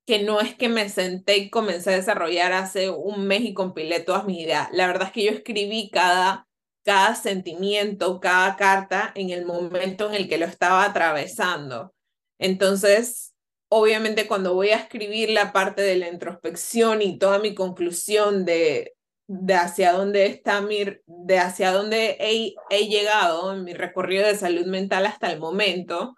[0.06, 4.02] que no es que me senté y comencé a desarrollar hace un mes y compilé
[4.02, 4.68] todas mis ideas.
[4.72, 6.48] La verdad es que yo escribí cada,
[6.84, 11.94] cada sentimiento, cada carta en el momento en el que lo estaba atravesando.
[12.40, 13.34] Entonces,
[13.70, 18.97] obviamente cuando voy a escribir la parte de la introspección y toda mi conclusión de,
[19.28, 24.38] de hacia dónde está mi, de hacia dónde he, he llegado en mi recorrido de
[24.38, 26.16] salud mental hasta el momento,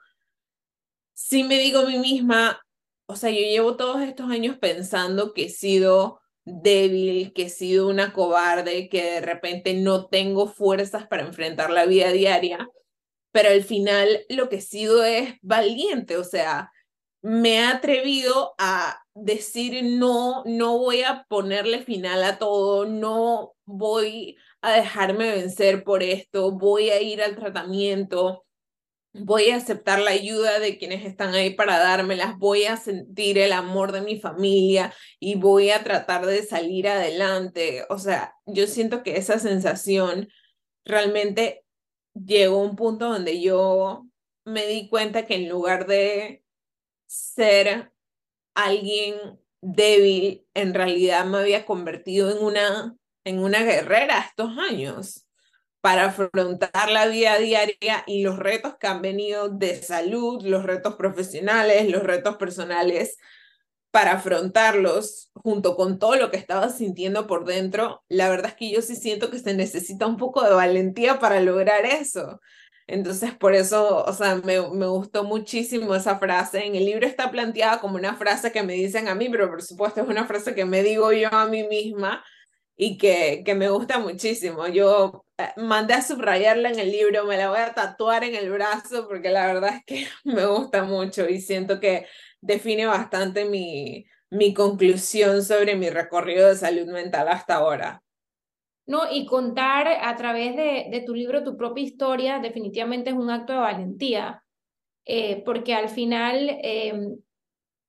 [1.14, 2.62] sí me digo a mí misma,
[3.08, 7.88] o sea, yo llevo todos estos años pensando que he sido débil, que he sido
[7.88, 12.70] una cobarde, que de repente no tengo fuerzas para enfrentar la vida diaria,
[13.32, 16.72] pero al final lo que he sido es valiente, o sea,
[17.22, 24.38] me he atrevido a decir no, no voy a ponerle final a todo, no voy
[24.62, 28.46] a dejarme vencer por esto, voy a ir al tratamiento,
[29.14, 33.54] voy a aceptar la ayuda de quienes están ahí para dármelas, voy a sentir el
[33.54, 37.86] amor de mi familia y voy a tratar de salir adelante.
[37.90, 40.30] O sea, yo siento que esa sensación
[40.86, 41.64] realmente
[42.14, 44.06] llegó a un punto donde yo
[44.46, 46.44] me di cuenta que en lugar de
[47.08, 47.92] ser
[48.54, 49.16] alguien
[49.62, 55.26] débil, en realidad me había convertido en una, en una guerrera estos años
[55.82, 60.96] para afrontar la vida diaria y los retos que han venido de salud, los retos
[60.96, 63.18] profesionales, los retos personales,
[63.92, 68.72] para afrontarlos junto con todo lo que estaba sintiendo por dentro, la verdad es que
[68.72, 72.40] yo sí siento que se necesita un poco de valentía para lograr eso.
[72.92, 76.66] Entonces, por eso, o sea, me, me gustó muchísimo esa frase.
[76.66, 79.62] En el libro está planteada como una frase que me dicen a mí, pero por
[79.62, 82.24] supuesto es una frase que me digo yo a mí misma
[82.76, 84.68] y que, que me gusta muchísimo.
[84.68, 88.50] Yo eh, mandé a subrayarla en el libro, me la voy a tatuar en el
[88.52, 92.08] brazo porque la verdad es que me gusta mucho y siento que
[92.42, 98.02] define bastante mi, mi conclusión sobre mi recorrido de salud mental hasta ahora.
[98.90, 103.30] No, y contar a través de, de tu libro tu propia historia definitivamente es un
[103.30, 104.44] acto de valentía,
[105.06, 107.16] eh, porque al final, em,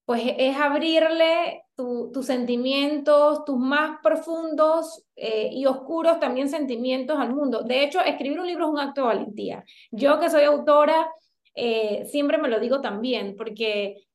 [0.05, 7.63] pues es abrirle tus sentimientos, tus más profundos eh, y oscuros también sentimientos al mundo.
[7.63, 9.65] De hecho, escribir un libro es un acto de valentía.
[9.91, 11.11] Yo que soy autora,
[11.55, 14.07] eh, siempre me lo digo también, porque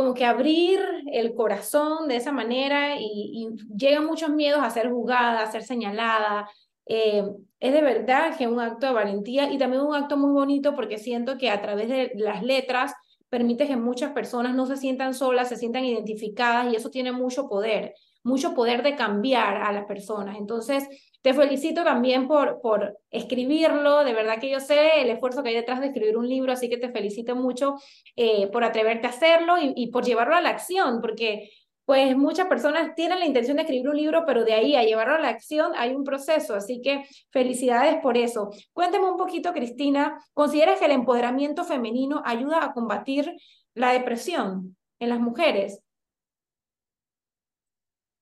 [0.00, 0.80] como que abrir
[1.12, 6.48] el corazón de esa manera y, llegan muchos miedos a ser juzgada, a ser señalada.
[6.86, 7.22] Eh,
[7.58, 10.96] es de verdad que un acto de valentía y también un acto muy bonito porque
[10.96, 12.94] siento que a través de las letras
[13.28, 17.46] permite que muchas personas no se sientan solas, se sientan identificadas y eso tiene mucho
[17.46, 17.92] poder,
[18.22, 20.38] mucho poder de cambiar a las personas.
[20.38, 20.88] Entonces,
[21.22, 25.54] te felicito también por, por escribirlo, de verdad que yo sé el esfuerzo que hay
[25.54, 27.74] detrás de escribir un libro, así que te felicito mucho
[28.16, 31.50] eh, por atreverte a hacerlo y, y por llevarlo a la acción, porque
[31.84, 35.14] pues muchas personas tienen la intención de escribir un libro, pero de ahí a llevarlo
[35.14, 38.50] a la acción hay un proceso, así que felicidades por eso.
[38.72, 43.34] Cuéntame un poquito, Cristina, ¿consideras que el empoderamiento femenino ayuda a combatir
[43.74, 45.82] la depresión en las mujeres?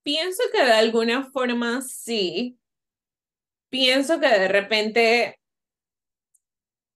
[0.02, 2.58] Pienso que de alguna forma sí,
[3.70, 5.38] pienso que de repente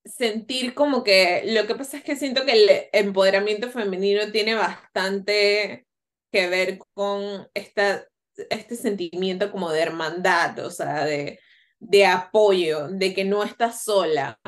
[0.05, 5.87] sentir como que lo que pasa es que siento que el empoderamiento femenino tiene bastante
[6.31, 8.07] que ver con esta,
[8.49, 11.39] este sentimiento como de hermandad, o sea, de,
[11.79, 14.39] de apoyo, de que no estás sola.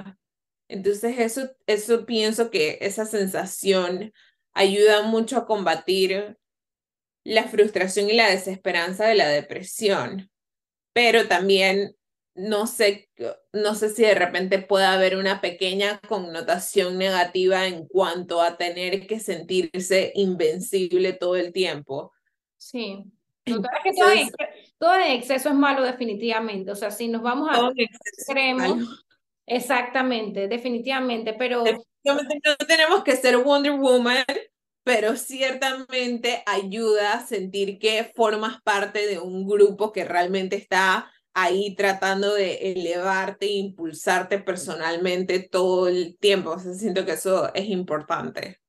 [0.67, 4.11] Entonces eso, eso pienso que esa sensación
[4.53, 6.37] ayuda mucho a combatir
[7.23, 10.31] la frustración y la desesperanza de la depresión,
[10.93, 11.95] pero también
[12.35, 13.09] no sé,
[13.53, 19.07] no sé si de repente puede haber una pequeña connotación negativa en cuanto a tener
[19.07, 22.11] que sentirse invencible todo el tiempo.
[22.57, 23.05] Sí.
[23.45, 23.93] que
[24.77, 26.71] todo, en, exceso es malo definitivamente.
[26.71, 28.79] O sea, si nos vamos a extremo,
[29.45, 31.63] exactamente, definitivamente, pero...
[31.63, 34.25] Definitivamente no tenemos que ser Wonder Woman,
[34.83, 41.75] pero ciertamente ayuda a sentir que formas parte de un grupo que realmente está ahí
[41.75, 46.51] tratando de elevarte e impulsarte personalmente todo el tiempo.
[46.51, 48.59] O sea, siento que eso es importante.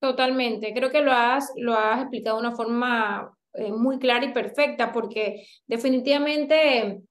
[0.00, 4.32] Totalmente, creo que lo has, lo has explicado de una forma eh, muy clara y
[4.32, 7.02] perfecta, porque definitivamente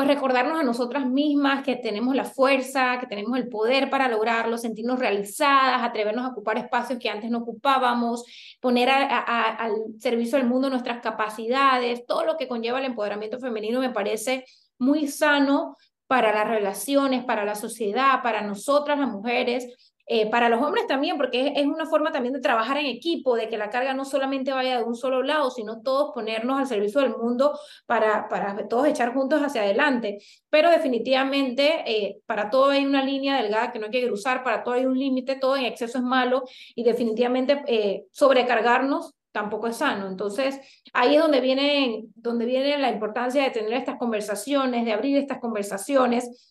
[0.00, 4.56] pues recordarnos a nosotras mismas que tenemos la fuerza, que tenemos el poder para lograrlo,
[4.56, 8.24] sentirnos realizadas, atrevernos a ocupar espacios que antes no ocupábamos,
[8.62, 13.90] poner al servicio del mundo nuestras capacidades, todo lo que conlleva el empoderamiento femenino me
[13.90, 14.46] parece
[14.78, 15.76] muy sano
[16.06, 21.16] para las relaciones, para la sociedad, para nosotras las mujeres, eh, para los hombres también,
[21.16, 24.50] porque es, una forma también de trabajar en equipo, de que la carga no solamente
[24.50, 27.56] vaya de un solo lado, sino todos ponernos al servicio del mundo
[27.86, 30.18] para, para todos echar juntos hacia adelante.
[30.48, 34.64] Pero definitivamente eh, para todo hay una línea delgada que no hay que cruzar, para
[34.64, 36.42] todo hay un límite, todo en exceso es malo
[36.74, 40.08] y definitivamente eh, sobrecargarnos tampoco es sano.
[40.08, 40.58] Entonces,
[40.92, 45.38] ahí es donde viene, donde viene la importancia de tener estas conversaciones, de abrir estas
[45.38, 46.49] conversaciones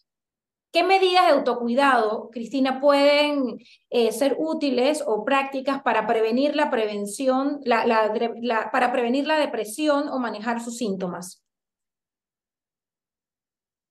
[0.72, 3.58] ¿Qué medidas de autocuidado, Cristina, pueden
[3.90, 10.08] eh, ser útiles o prácticas para prevenir la prevención, la, la, para prevenir la depresión
[10.10, 11.44] o manejar sus síntomas?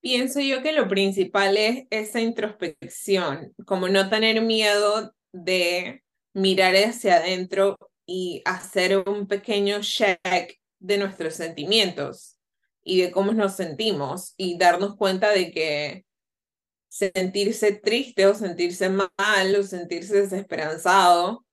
[0.01, 7.17] Pienso yo que lo principal es esa introspección, como no tener miedo de mirar hacia
[7.17, 7.77] adentro
[8.07, 12.39] y hacer un pequeño check de nuestros sentimientos
[12.85, 16.05] y de cómo nos sentimos y darnos cuenta de que
[16.89, 21.45] sentirse triste o sentirse mal o sentirse desesperanzado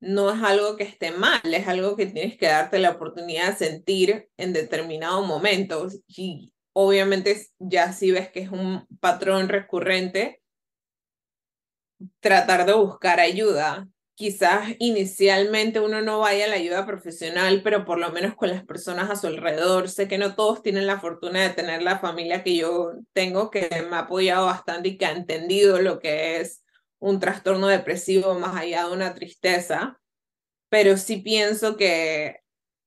[0.00, 3.56] no es algo que esté mal, es algo que tienes que darte la oportunidad de
[3.56, 6.00] sentir en determinados momentos.
[6.06, 10.42] Y obviamente ya si ves que es un patrón recurrente,
[12.20, 13.88] tratar de buscar ayuda.
[14.20, 18.62] Quizás inicialmente uno no vaya a la ayuda profesional, pero por lo menos con las
[18.66, 19.88] personas a su alrededor.
[19.88, 23.70] Sé que no todos tienen la fortuna de tener la familia que yo tengo, que
[23.88, 26.62] me ha apoyado bastante y que ha entendido lo que es
[26.98, 29.98] un trastorno depresivo más allá de una tristeza,
[30.68, 32.40] pero sí pienso que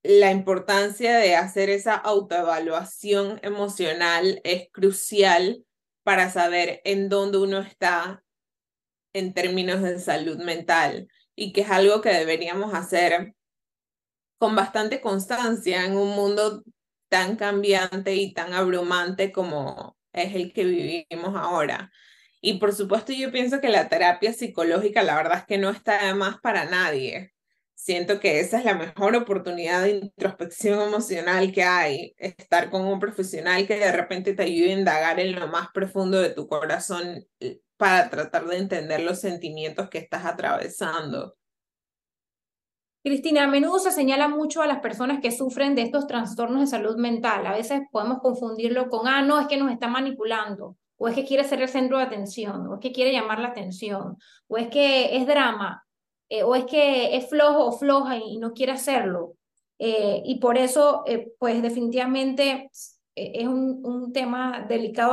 [0.04, 5.66] la importancia de hacer esa autoevaluación emocional es crucial
[6.04, 8.24] para saber en dónde uno está
[9.14, 13.36] en términos de salud mental y que es algo que deberíamos hacer
[14.38, 16.64] con bastante constancia en un mundo
[17.10, 21.92] tan cambiante y tan abrumante como es el que vivimos ahora.
[22.42, 26.06] Y por supuesto yo pienso que la terapia psicológica la verdad es que no está
[26.06, 27.34] de más para nadie.
[27.74, 33.00] Siento que esa es la mejor oportunidad de introspección emocional que hay, estar con un
[33.00, 37.26] profesional que de repente te ayude a indagar en lo más profundo de tu corazón
[37.78, 41.36] para tratar de entender los sentimientos que estás atravesando.
[43.04, 46.68] Cristina, a menudo se señala mucho a las personas que sufren de estos trastornos de
[46.68, 47.46] salud mental.
[47.46, 51.26] A veces podemos confundirlo con, ah, no, es que nos está manipulando, o es que
[51.26, 54.16] quiere ser el centro de atención, o es que quiere llamar la atención,
[54.48, 55.84] o es que es drama,
[56.30, 59.34] eh, o es que es flojo o floja y, no quiere hacerlo.
[59.80, 62.70] Eh, y por eso, eh, pues definitivamente
[63.16, 65.12] es un, un tema delicado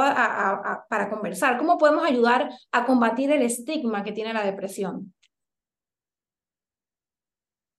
[0.88, 1.58] para conversar.
[1.58, 5.14] ¿Cómo podemos ayudar a combatir el estigma que tiene la depresión?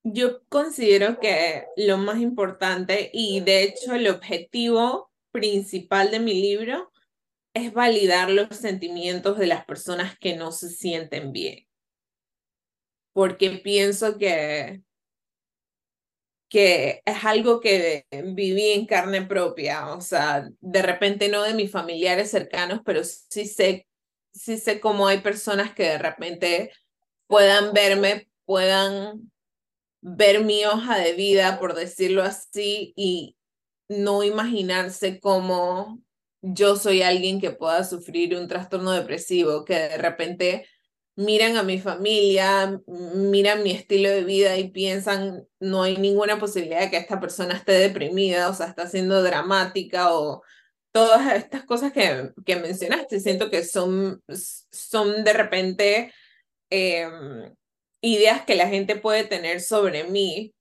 [0.03, 6.91] Yo considero que lo más importante y de hecho el objetivo principal de mi libro
[7.53, 11.67] es validar los sentimientos de las personas que no se sienten bien.
[13.13, 14.81] Porque pienso que,
[16.51, 21.71] que es algo que viví en carne propia, o sea, de repente no de mis
[21.71, 23.87] familiares cercanos, pero sí sé,
[24.33, 26.73] sí sé cómo hay personas que de repente
[27.25, 29.31] puedan verme, puedan
[30.01, 33.37] ver mi hoja de vida, por decirlo así, y
[33.87, 36.01] no imaginarse cómo
[36.41, 40.67] yo soy alguien que pueda sufrir un trastorno depresivo, que de repente
[41.15, 46.81] miran a mi familia, miran mi estilo de vida y piensan, no hay ninguna posibilidad
[46.81, 50.41] de que esta persona esté deprimida, o sea, está siendo dramática o
[50.91, 54.21] todas estas cosas que, que mencionaste, siento que son,
[54.71, 56.13] son de repente
[56.69, 57.53] em,
[58.01, 60.53] ideas que la gente puede tener sobre mí,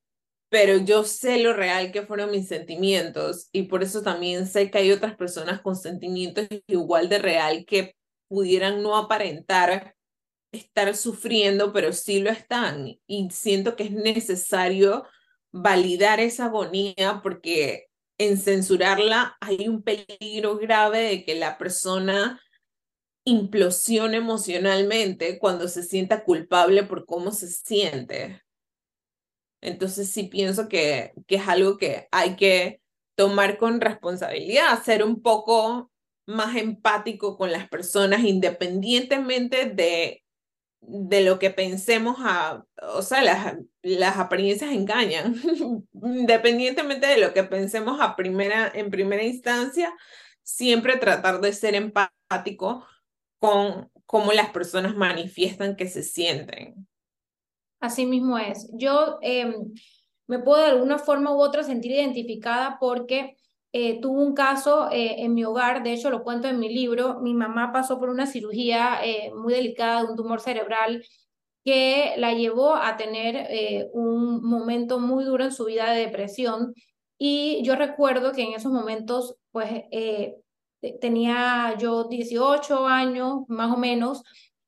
[0.51, 4.79] pero yo sé lo real que fueron mis sentimientos y por eso también sé que
[4.79, 7.95] hay otras personas con sentimientos igual de real que
[8.29, 9.95] pudieran no aparentar
[10.53, 12.99] estar sufriendo, pero sí lo están.
[13.07, 15.05] Y siento que es necesario
[15.53, 17.87] validar esa agonía porque
[18.19, 22.41] en censurarla hay un peligro grave de que la persona
[23.25, 28.43] implosión emocionalmente cuando se sienta culpable por cómo se siente.
[29.63, 32.81] Entonces sí pienso que, que es algo que hay que
[33.15, 35.91] tomar con responsabilidad, ser un poco
[36.27, 40.23] más empático con las personas independientemente de,
[40.81, 42.65] de lo que pensemos, a,
[42.95, 45.37] o sea, las, las apariencias engañan,
[45.93, 49.95] independientemente de lo que pensemos a primera, en primera instancia,
[50.43, 52.87] siempre tratar de ser empático
[53.39, 56.87] con cómo las personas manifiestan que se sienten.
[57.81, 58.69] Así mismo es.
[58.75, 59.73] Yo em,
[60.27, 63.37] me puedo de alguna forma u otra sentir identificada porque
[63.73, 67.21] eh, tuve un caso eh, en mi hogar, de hecho lo cuento en mi libro,
[67.21, 71.05] mi mamá pasó por una cirugía eh, muy delicada de un tumor cerebral
[71.65, 76.73] que la llevó a tener un momento muy duro en su vida de depresión
[77.19, 79.71] y yo recuerdo que en esos momentos pues
[81.01, 84.23] tenía yo 18 años más o menos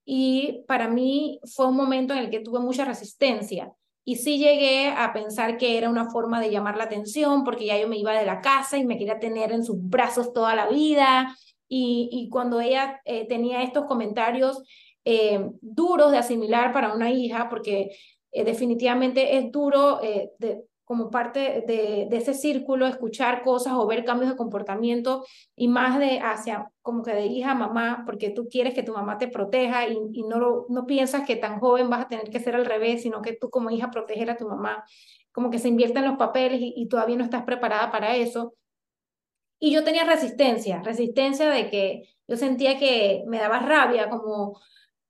[0.04, 3.72] y para mí fue un momento en el que tuve mucha resistencia.
[4.04, 7.78] Y sí llegué a pensar que era una forma de llamar la atención porque ya
[7.78, 10.68] yo me iba de la casa y me quería tener en sus brazos toda la
[10.68, 11.36] vida.
[11.68, 14.62] Y, y cuando ella eh, tenía estos comentarios
[15.04, 17.96] eh, duros de asimilar para una hija, porque
[18.32, 20.00] eh, definitivamente es duro
[20.38, 25.24] de, como parte de, ese círculo, escuchar cosas o ver cambios de comportamiento
[25.56, 28.92] y más de hacia como que de hija a mamá, porque tú quieres que tu
[28.92, 32.40] mamá te proteja y, y no, no piensas que tan joven vas a tener que
[32.40, 34.84] ser al revés, sino que tú como hija proteger a tu mamá,
[35.32, 38.52] como que se invierten los papeles y, y todavía no estás preparada para eso.
[39.58, 44.60] Y yo tenía resistencia, resistencia de que yo sentía que me daba rabia, como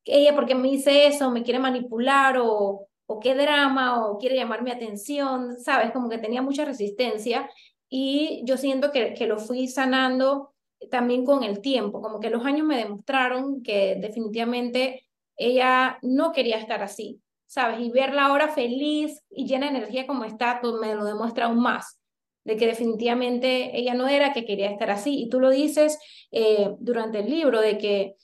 [0.05, 1.33] ella, porque me dice eso?
[1.33, 5.93] ¿Me quiere manipular o, o qué drama o quiere llamar mi atención, ¿sabes?
[5.93, 7.49] Como que tenía mucha resistencia
[7.89, 10.55] y yo siento que, que lo fui sanando
[10.91, 15.07] también con el tiempo, como que los años me demostraron que definitivamente
[15.37, 17.23] ella no quería estar así.
[17.53, 17.81] ¿sabes?
[17.81, 21.61] Y verla ahora feliz y llena de energía como está, pues me lo demuestra aún
[21.61, 22.01] más,
[22.45, 25.21] de que definitivamente ella no era que quería estar así.
[25.21, 25.99] Y tú lo dices
[26.31, 28.15] eh, durante el libro, de que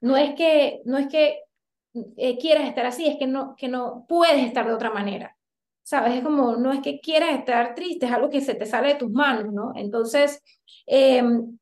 [0.00, 1.40] no es que, no es que
[1.94, 5.36] eh, estar así, es que no, que no puedes estar de otra manera.
[5.82, 6.14] ¿Sabes?
[6.14, 8.94] Es como, no es que quieras estar triste, es algo que se te sale de
[8.94, 9.72] tus manos, ¿no?
[9.74, 10.42] Entonces,
[10.86, 11.58] em,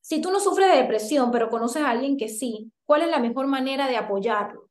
[0.00, 3.18] si tú no sufres de depresión, pero conoces a alguien que sí, ¿cuál es la
[3.18, 4.70] mejor manera de apoyarlo?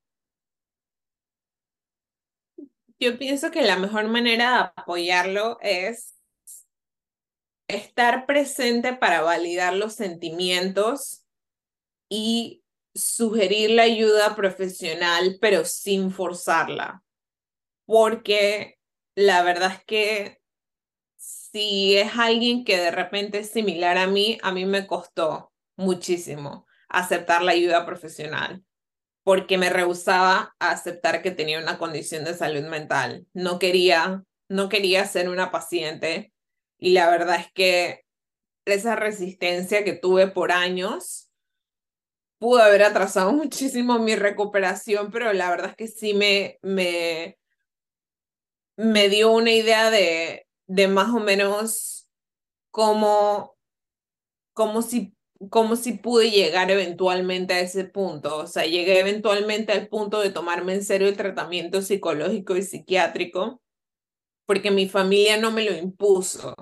[2.99, 6.15] Yo pienso que la mejor manera de apoyarlo es
[7.67, 11.25] estar presente para validar los sentimientos
[12.09, 12.63] y
[12.95, 17.03] sugerir la ayuda profesional, pero sin forzarla.
[17.85, 18.79] Porque
[19.15, 20.39] la verdad es que
[21.17, 26.65] si es alguien que de repente es similar a mí, a mí me costó muchísimo
[26.89, 28.63] aceptar la ayuda profesional
[29.25, 33.25] porque me rehusaba a aceptar que tenía una condición de salud mental.
[33.33, 36.31] No quería, no quería ser una paciente
[36.77, 38.05] y la verdad es que
[38.65, 41.24] esa resistencia que tuve por años
[42.39, 47.37] pudo haber atrasado muchísimo mi recuperación, pero la verdad es que sí me, me,
[48.77, 52.07] me dio una idea de, de más o menos
[52.71, 53.55] cómo,
[54.53, 55.15] cómo si
[55.49, 58.37] como si pude llegar eventualmente a ese punto.
[58.37, 63.61] O sea, llegué eventualmente al punto de tomarme en serio el tratamiento psicológico y psiquiátrico,
[64.45, 66.53] porque mi familia no me lo impuso.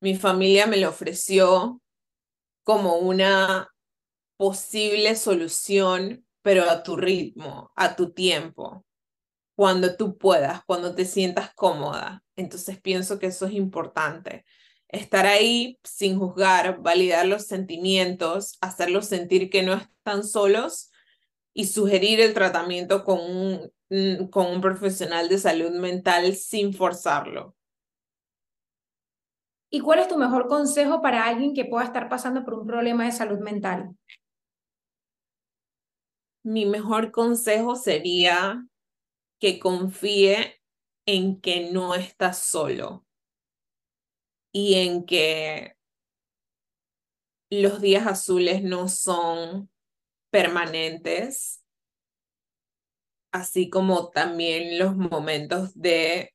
[0.00, 1.80] Mi familia me lo ofreció
[2.64, 3.69] como una
[4.40, 8.86] posible solución, pero a tu ritmo, a tu tiempo,
[9.54, 12.24] cuando tú puedas, cuando te sientas cómoda.
[12.36, 14.46] Entonces pienso que eso es importante
[14.88, 20.90] estar ahí sin juzgar, validar los sentimientos, hacerlos sentir que no están solos
[21.52, 27.54] y sugerir el tratamiento con un, mm, con un profesional de salud mental sin forzarlo.
[29.68, 33.04] ¿Y cuál es tu mejor consejo para alguien que pueda estar pasando por un problema
[33.04, 33.94] de salud mental?
[36.42, 38.66] Mi mejor consejo sería
[39.38, 40.60] que confíe
[41.06, 43.04] en que no estás solo
[44.52, 45.76] y en que
[47.50, 49.70] los días azules no son
[50.30, 51.62] permanentes,
[53.32, 56.32] así como también los momentos de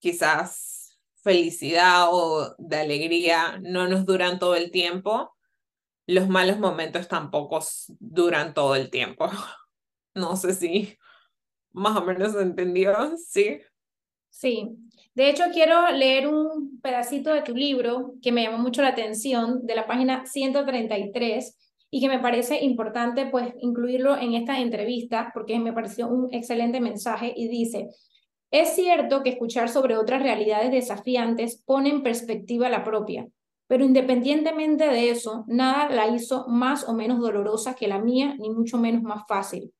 [0.00, 5.36] quizás felicidad o de alegría no nos duran todo el tiempo,
[6.10, 7.60] los malos momentos tampoco
[7.98, 9.28] duran todo el tiempo.
[10.12, 10.98] No sé si
[11.70, 13.60] más o menos entendió, ¿sí?
[14.28, 14.76] Sí,
[15.14, 19.66] de hecho, quiero leer un pedacito de tu libro que me llamó mucho la atención,
[19.66, 21.58] de la página 133,
[21.90, 26.80] y que me parece importante pues incluirlo en esta entrevista porque me pareció un excelente
[26.80, 27.88] mensaje y dice,
[28.52, 33.26] es cierto que escuchar sobre otras realidades desafiantes pone en perspectiva la propia,
[33.70, 38.50] pero independientemente de eso, nada la hizo más o menos dolorosa que la mía, ni
[38.50, 39.72] mucho menos más fácil.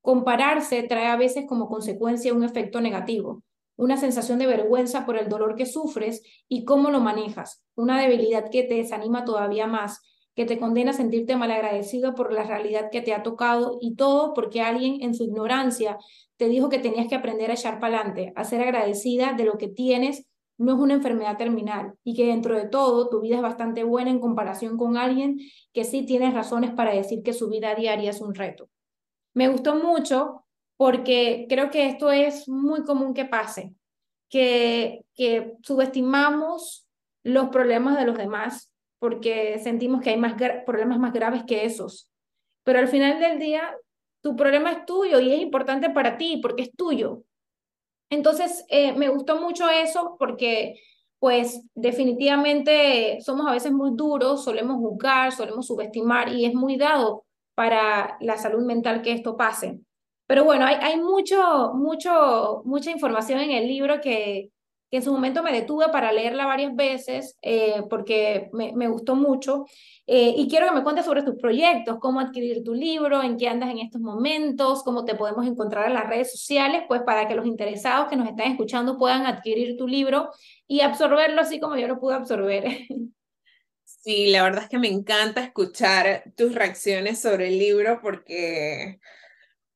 [0.00, 3.42] Compararse trae a veces como consecuencia un efecto negativo
[3.82, 8.48] una sensación de vergüenza por el dolor que sufres y cómo lo manejas, una debilidad
[8.48, 10.00] que te desanima todavía más,
[10.36, 14.34] que te condena a sentirte malagradecido por la realidad que te ha tocado y todo
[14.34, 15.98] porque alguien en su ignorancia
[16.36, 19.58] te dijo que tenías que aprender a echar para adelante, a ser agradecida de lo
[19.58, 20.26] que tienes,
[20.58, 24.10] no es una enfermedad terminal y que dentro de todo tu vida es bastante buena
[24.10, 25.38] en comparación con alguien
[25.72, 28.68] que sí tienes razones para decir que su vida diaria es un reto.
[29.34, 30.44] Me gustó mucho
[30.76, 33.72] porque creo que esto es muy común que pase,
[34.28, 36.86] que, que subestimamos
[37.24, 40.34] los problemas de los demás porque sentimos que hay más
[40.64, 42.08] problemas más graves que esos.
[42.62, 43.76] Pero al final del día,
[44.22, 47.24] tu problema es tuyo y es importante para ti porque es tuyo.
[48.12, 50.74] Entonces, eh, me gustó mucho eso porque,
[51.18, 57.24] pues, definitivamente somos a veces muy duros, solemos juzgar, solemos subestimar y es muy dado
[57.54, 59.80] para la salud mental que esto pase.
[60.26, 64.50] Pero bueno, hay, hay mucho, mucho, mucha información en el libro que,
[64.92, 69.64] que en su momento me detuve para leerla varias veces eh, porque me, gustó mucho.
[70.06, 73.48] Eh, y quiero que me cuentes sobre tus proyectos, cómo adquirir tu libro, en qué
[73.48, 77.34] andas en estos momentos, cómo te podemos encontrar en las redes sociales, pues para que
[77.34, 80.28] los interesados que nos están escuchando puedan adquirir tu libro
[80.68, 82.64] y absorberlo así como yo lo pude absorber.
[83.84, 88.98] Sí, la verdad es que me encanta escuchar tus reacciones sobre el libro porque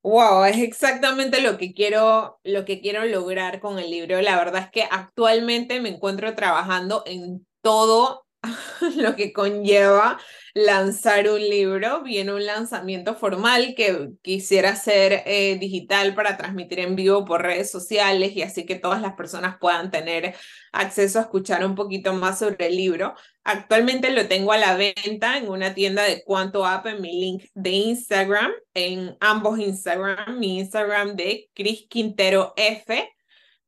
[0.06, 4.22] Wow, es exactamente lo que quiero, lo que quiero lograr con el libro.
[4.22, 8.24] La verdad es que actualmente me encuentro trabajando en todo
[8.96, 10.20] lo que conlleva
[10.56, 12.02] lanzar un libro.
[12.02, 17.70] Viene un lanzamiento formal que quisiera hacer eh, digital para transmitir en vivo por redes
[17.70, 20.34] sociales y así que todas las personas puedan tener
[20.72, 23.14] acceso a escuchar un poquito más sobre el libro.
[23.44, 27.44] Actualmente lo tengo a la venta en una tienda de Cuanto App en mi link
[27.52, 33.15] de Instagram, en ambos Instagram, mi Instagram de Cris Quintero F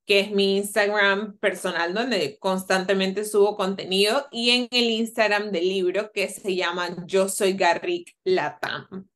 [0.09, 6.13] que es mi Instagram personal donde constantemente subo contenido, y en el Instagram del libro
[6.13, 9.07] que se llama Yo Soy Garrick Latam.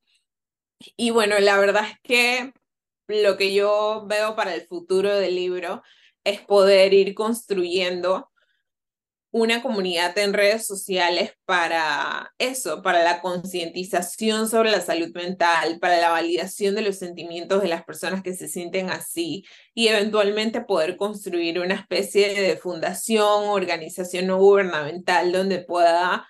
[0.94, 2.52] Y bueno, la verdad es que
[3.08, 5.82] lo que yo veo para el futuro del libro
[6.24, 8.30] es poder ir construyendo
[9.32, 15.98] una comunidad en redes sociales para eso, para la concientización sobre la salud mental, para
[15.98, 20.98] la validación de los sentimientos de las personas que se sienten así y eventualmente poder
[20.98, 26.28] construir una especie de fundación, organización no gubernamental donde pueda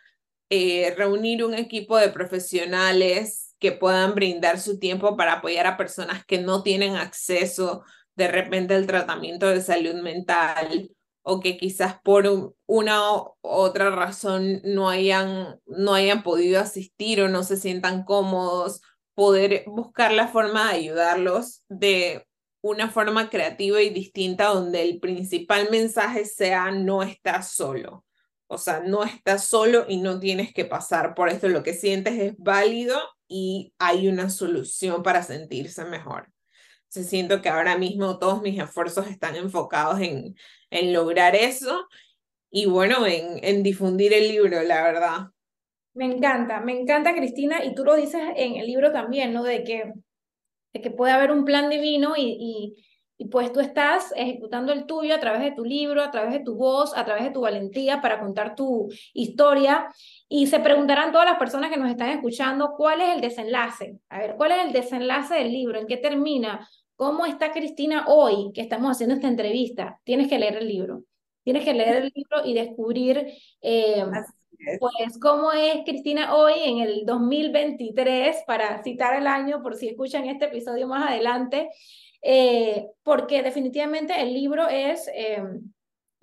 [0.48, 6.24] eh, reunir un equipo de profesionales que puedan brindar su tiempo para apoyar a personas
[6.24, 7.82] que no tienen acceso
[8.14, 10.90] de repente al tratamiento de salud mental
[11.22, 17.28] o que quizás por una u otra razón no hayan, no hayan podido asistir o
[17.28, 18.80] no se sientan cómodos,
[19.14, 22.26] poder buscar la forma de ayudarlos de
[22.60, 28.04] una forma creativa y distinta donde el principal mensaje sea no estás solo.
[28.46, 31.48] O sea, no estás solo y no tienes que pasar por esto.
[31.48, 36.30] Lo que sientes es válido y hay una solución para sentirse mejor.
[36.88, 40.36] Se siento que ahora mismo todos mis esfuerzos están enfocados en,
[40.72, 41.86] en lograr eso
[42.50, 45.18] y bueno, en, en difundir el libro, la verdad.
[45.94, 49.42] Me encanta, me encanta Cristina y tú lo dices en el libro también, ¿no?
[49.42, 49.92] De que,
[50.72, 52.84] de que puede haber un plan divino y, y,
[53.18, 56.40] y pues tú estás ejecutando el tuyo a través de tu libro, a través de
[56.40, 59.86] tu voz, a través de tu valentía para contar tu historia.
[60.28, 63.98] Y se preguntarán todas las personas que nos están escuchando, ¿cuál es el desenlace?
[64.08, 65.78] A ver, ¿cuál es el desenlace del libro?
[65.78, 66.68] ¿En qué termina?
[67.02, 70.00] ¿Cómo está Cristina hoy que estamos haciendo esta entrevista?
[70.04, 71.02] Tienes que leer el libro.
[71.42, 73.26] Tienes que leer el libro y descubrir
[73.60, 74.04] eh,
[74.78, 80.26] pues cómo es Cristina hoy en el 2023, para citar el año por si escuchan
[80.26, 81.70] este episodio más adelante,
[82.22, 85.42] eh, porque definitivamente el libro es eh,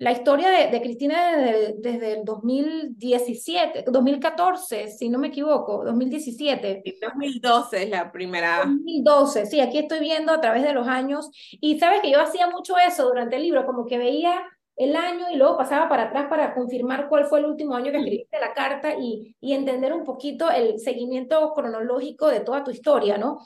[0.00, 6.82] la historia de, de Cristina desde, desde, el 2017, 2014, si no me equivoco, 2017.
[7.02, 8.64] 2012 es la primera.
[8.64, 11.30] 2012, sí, aquí estoy viendo a través de los años.
[11.60, 14.42] Y sabes que yo hacía mucho eso durante el libro, como que veía
[14.76, 17.98] el año y luego pasaba para atrás para confirmar cuál fue el último año que
[17.98, 23.18] escribiste la carta y, y entender un poquito el seguimiento cronológico de toda tu historia,
[23.18, 23.40] ¿no?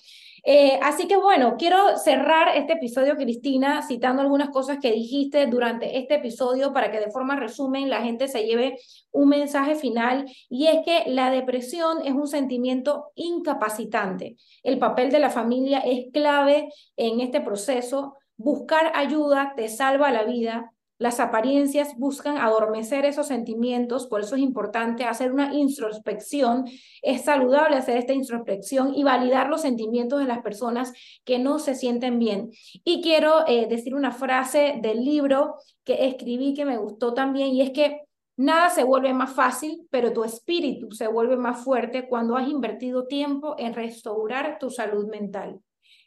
[0.47, 5.99] Eh, así que bueno, quiero cerrar este episodio, Cristina, citando algunas cosas que dijiste durante
[5.99, 8.79] este episodio para que de forma resumen la gente se lleve
[9.11, 14.37] un mensaje final y es que la depresión es un sentimiento incapacitante.
[14.63, 18.15] El papel de la familia es clave en este proceso.
[18.37, 24.43] Buscar ayuda te salva la vida, las apariencias buscan adormecer esos sentimientos, por eso es
[24.43, 26.67] importante hacer una introspección.
[27.03, 30.93] Es saludable hacer esta introspección y validar los sentimientos de las personas
[31.25, 32.51] que no se sienten bien.
[32.85, 37.63] Y quiero eh, decir una frase del libro que escribí que me gustó también y
[37.63, 38.03] es que
[38.37, 43.07] nada se vuelve más fácil, pero tu espíritu se vuelve más fuerte cuando has invertido
[43.07, 45.61] tiempo en restaurar tu salud mental.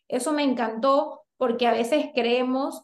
[0.07, 2.83] Eso me encantó porque a veces creemos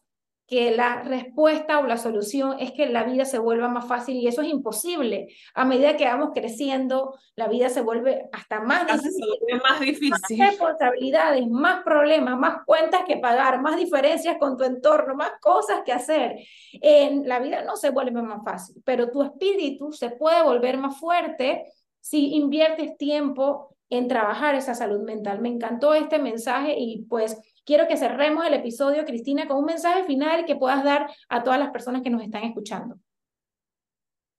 [0.53, 4.27] que la respuesta o la solución es que la vida se vuelva más fácil y
[4.27, 5.29] eso es imposible.
[5.55, 9.25] A medida que vamos creciendo, la vida se vuelve hasta más difícil.
[9.67, 10.37] más difícil.
[10.37, 15.81] Más responsabilidades, más problemas, más cuentas que pagar, más diferencias con tu entorno, más cosas
[15.83, 16.35] que hacer.
[16.73, 20.99] En la vida no se vuelve más fácil, pero tu espíritu se puede volver más
[20.99, 21.65] fuerte
[21.99, 25.41] si inviertes tiempo en trabajar esa salud mental.
[25.41, 30.03] Me encantó este mensaje y pues quiero que cerremos el episodio, Cristina, con un mensaje
[30.03, 32.97] final que puedas dar a todas las personas que nos están escuchando.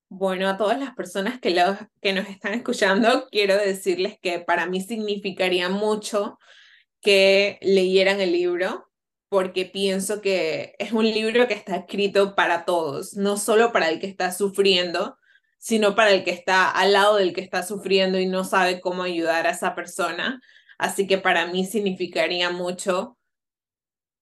[0.09, 4.67] Bueno, a todas las personas que, lo, que nos están escuchando, quiero decirles que para
[4.67, 6.37] mí significaría mucho
[7.01, 8.89] que leyeran el libro,
[9.29, 13.99] porque pienso que es un libro que está escrito para todos, no solo para el
[13.99, 15.17] que está sufriendo,
[15.57, 19.03] sino para el que está al lado del que está sufriendo y no sabe cómo
[19.03, 20.39] ayudar a esa persona.
[20.77, 23.17] Así que para mí significaría mucho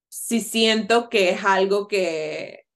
[0.08, 2.66] si siento que es algo que,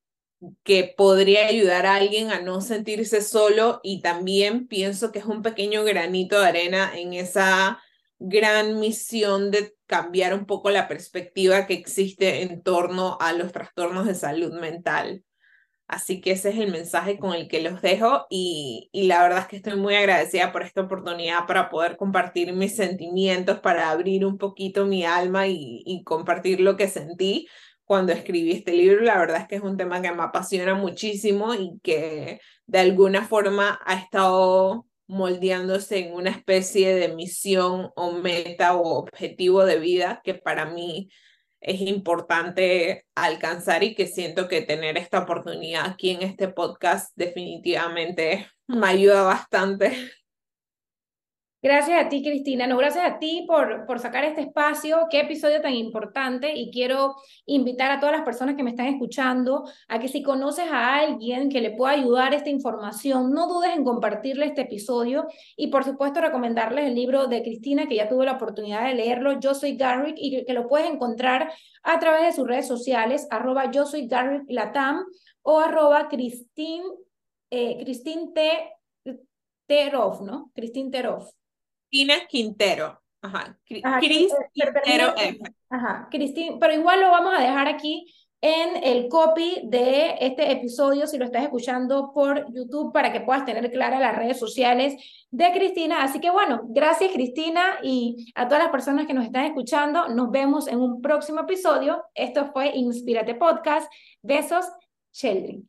[0.65, 5.43] que podría ayudar a alguien a no sentirse solo y también pienso que es un
[5.43, 7.81] pequeño granito de arena en esa
[8.19, 14.07] gran misión de cambiar un poco la perspectiva que existe en torno a los trastornos
[14.07, 15.25] de salud mental.
[15.89, 19.41] Así que ese es el mensaje con el que los dejo y, y, la verdad
[19.41, 24.27] es que estoy muy agradecida por esta oportunidad para poder compartir mis sentimientos, para abrir
[24.27, 27.49] un poquito mi alma y, y compartir lo que sentí
[27.85, 29.03] cuando escribí este libro.
[29.03, 33.27] La verdad es que es un tema que me apasiona muchísimo y que de alguna
[33.27, 40.21] forma ha estado moldeándose en una especie de misión o meta o objetivo de vida
[40.23, 41.09] que para mí
[41.61, 48.49] es importante alcanzar y que siento que tener esta oportunidad aquí en este podcast definitivamente
[48.67, 49.97] me ayuda bastante
[51.61, 52.69] Gracias a ti, Cristina.
[52.69, 55.09] No, gracias a ti por, por sacar este espacio.
[55.11, 56.53] Qué episodio tan importante.
[56.55, 60.71] Y quiero invitar a todas las personas que me están escuchando a que si conoces
[60.71, 65.27] a alguien que le pueda ayudar esta información, no dudes en compartirle este episodio.
[65.57, 69.41] Y por supuesto, recomendarles el libro de Cristina, que ya tuve la oportunidad de leerlo.
[69.41, 71.51] Yo soy Garrick y que lo puedes encontrar
[71.83, 75.05] a través de sus redes sociales, arroba yo soy Garrick Latam
[75.43, 76.83] o arroba Cristin,
[77.51, 77.85] eh,
[79.67, 79.83] T.
[80.23, 80.53] ¿no?
[80.55, 81.29] Cristin Terov.
[81.91, 83.01] Cristina Quintero.
[83.21, 83.59] Ajá.
[83.67, 85.39] Cris Quintero F.
[85.71, 86.09] Ajá.
[86.11, 91.19] Cristina, pero igual lo vamos a dejar aquí en el copy de este episodio, si
[91.19, 94.95] lo estás escuchando por YouTube, para que puedas tener claras las redes sociales
[95.31, 96.05] de Cristina.
[96.05, 100.09] Así que bueno, gracias Cristina y a todas las personas que nos están escuchando.
[100.09, 102.05] Nos vemos en un próximo episodio.
[102.15, 103.93] Esto fue Inspírate Podcast.
[104.23, 104.67] Besos,
[105.13, 105.69] Sheldon.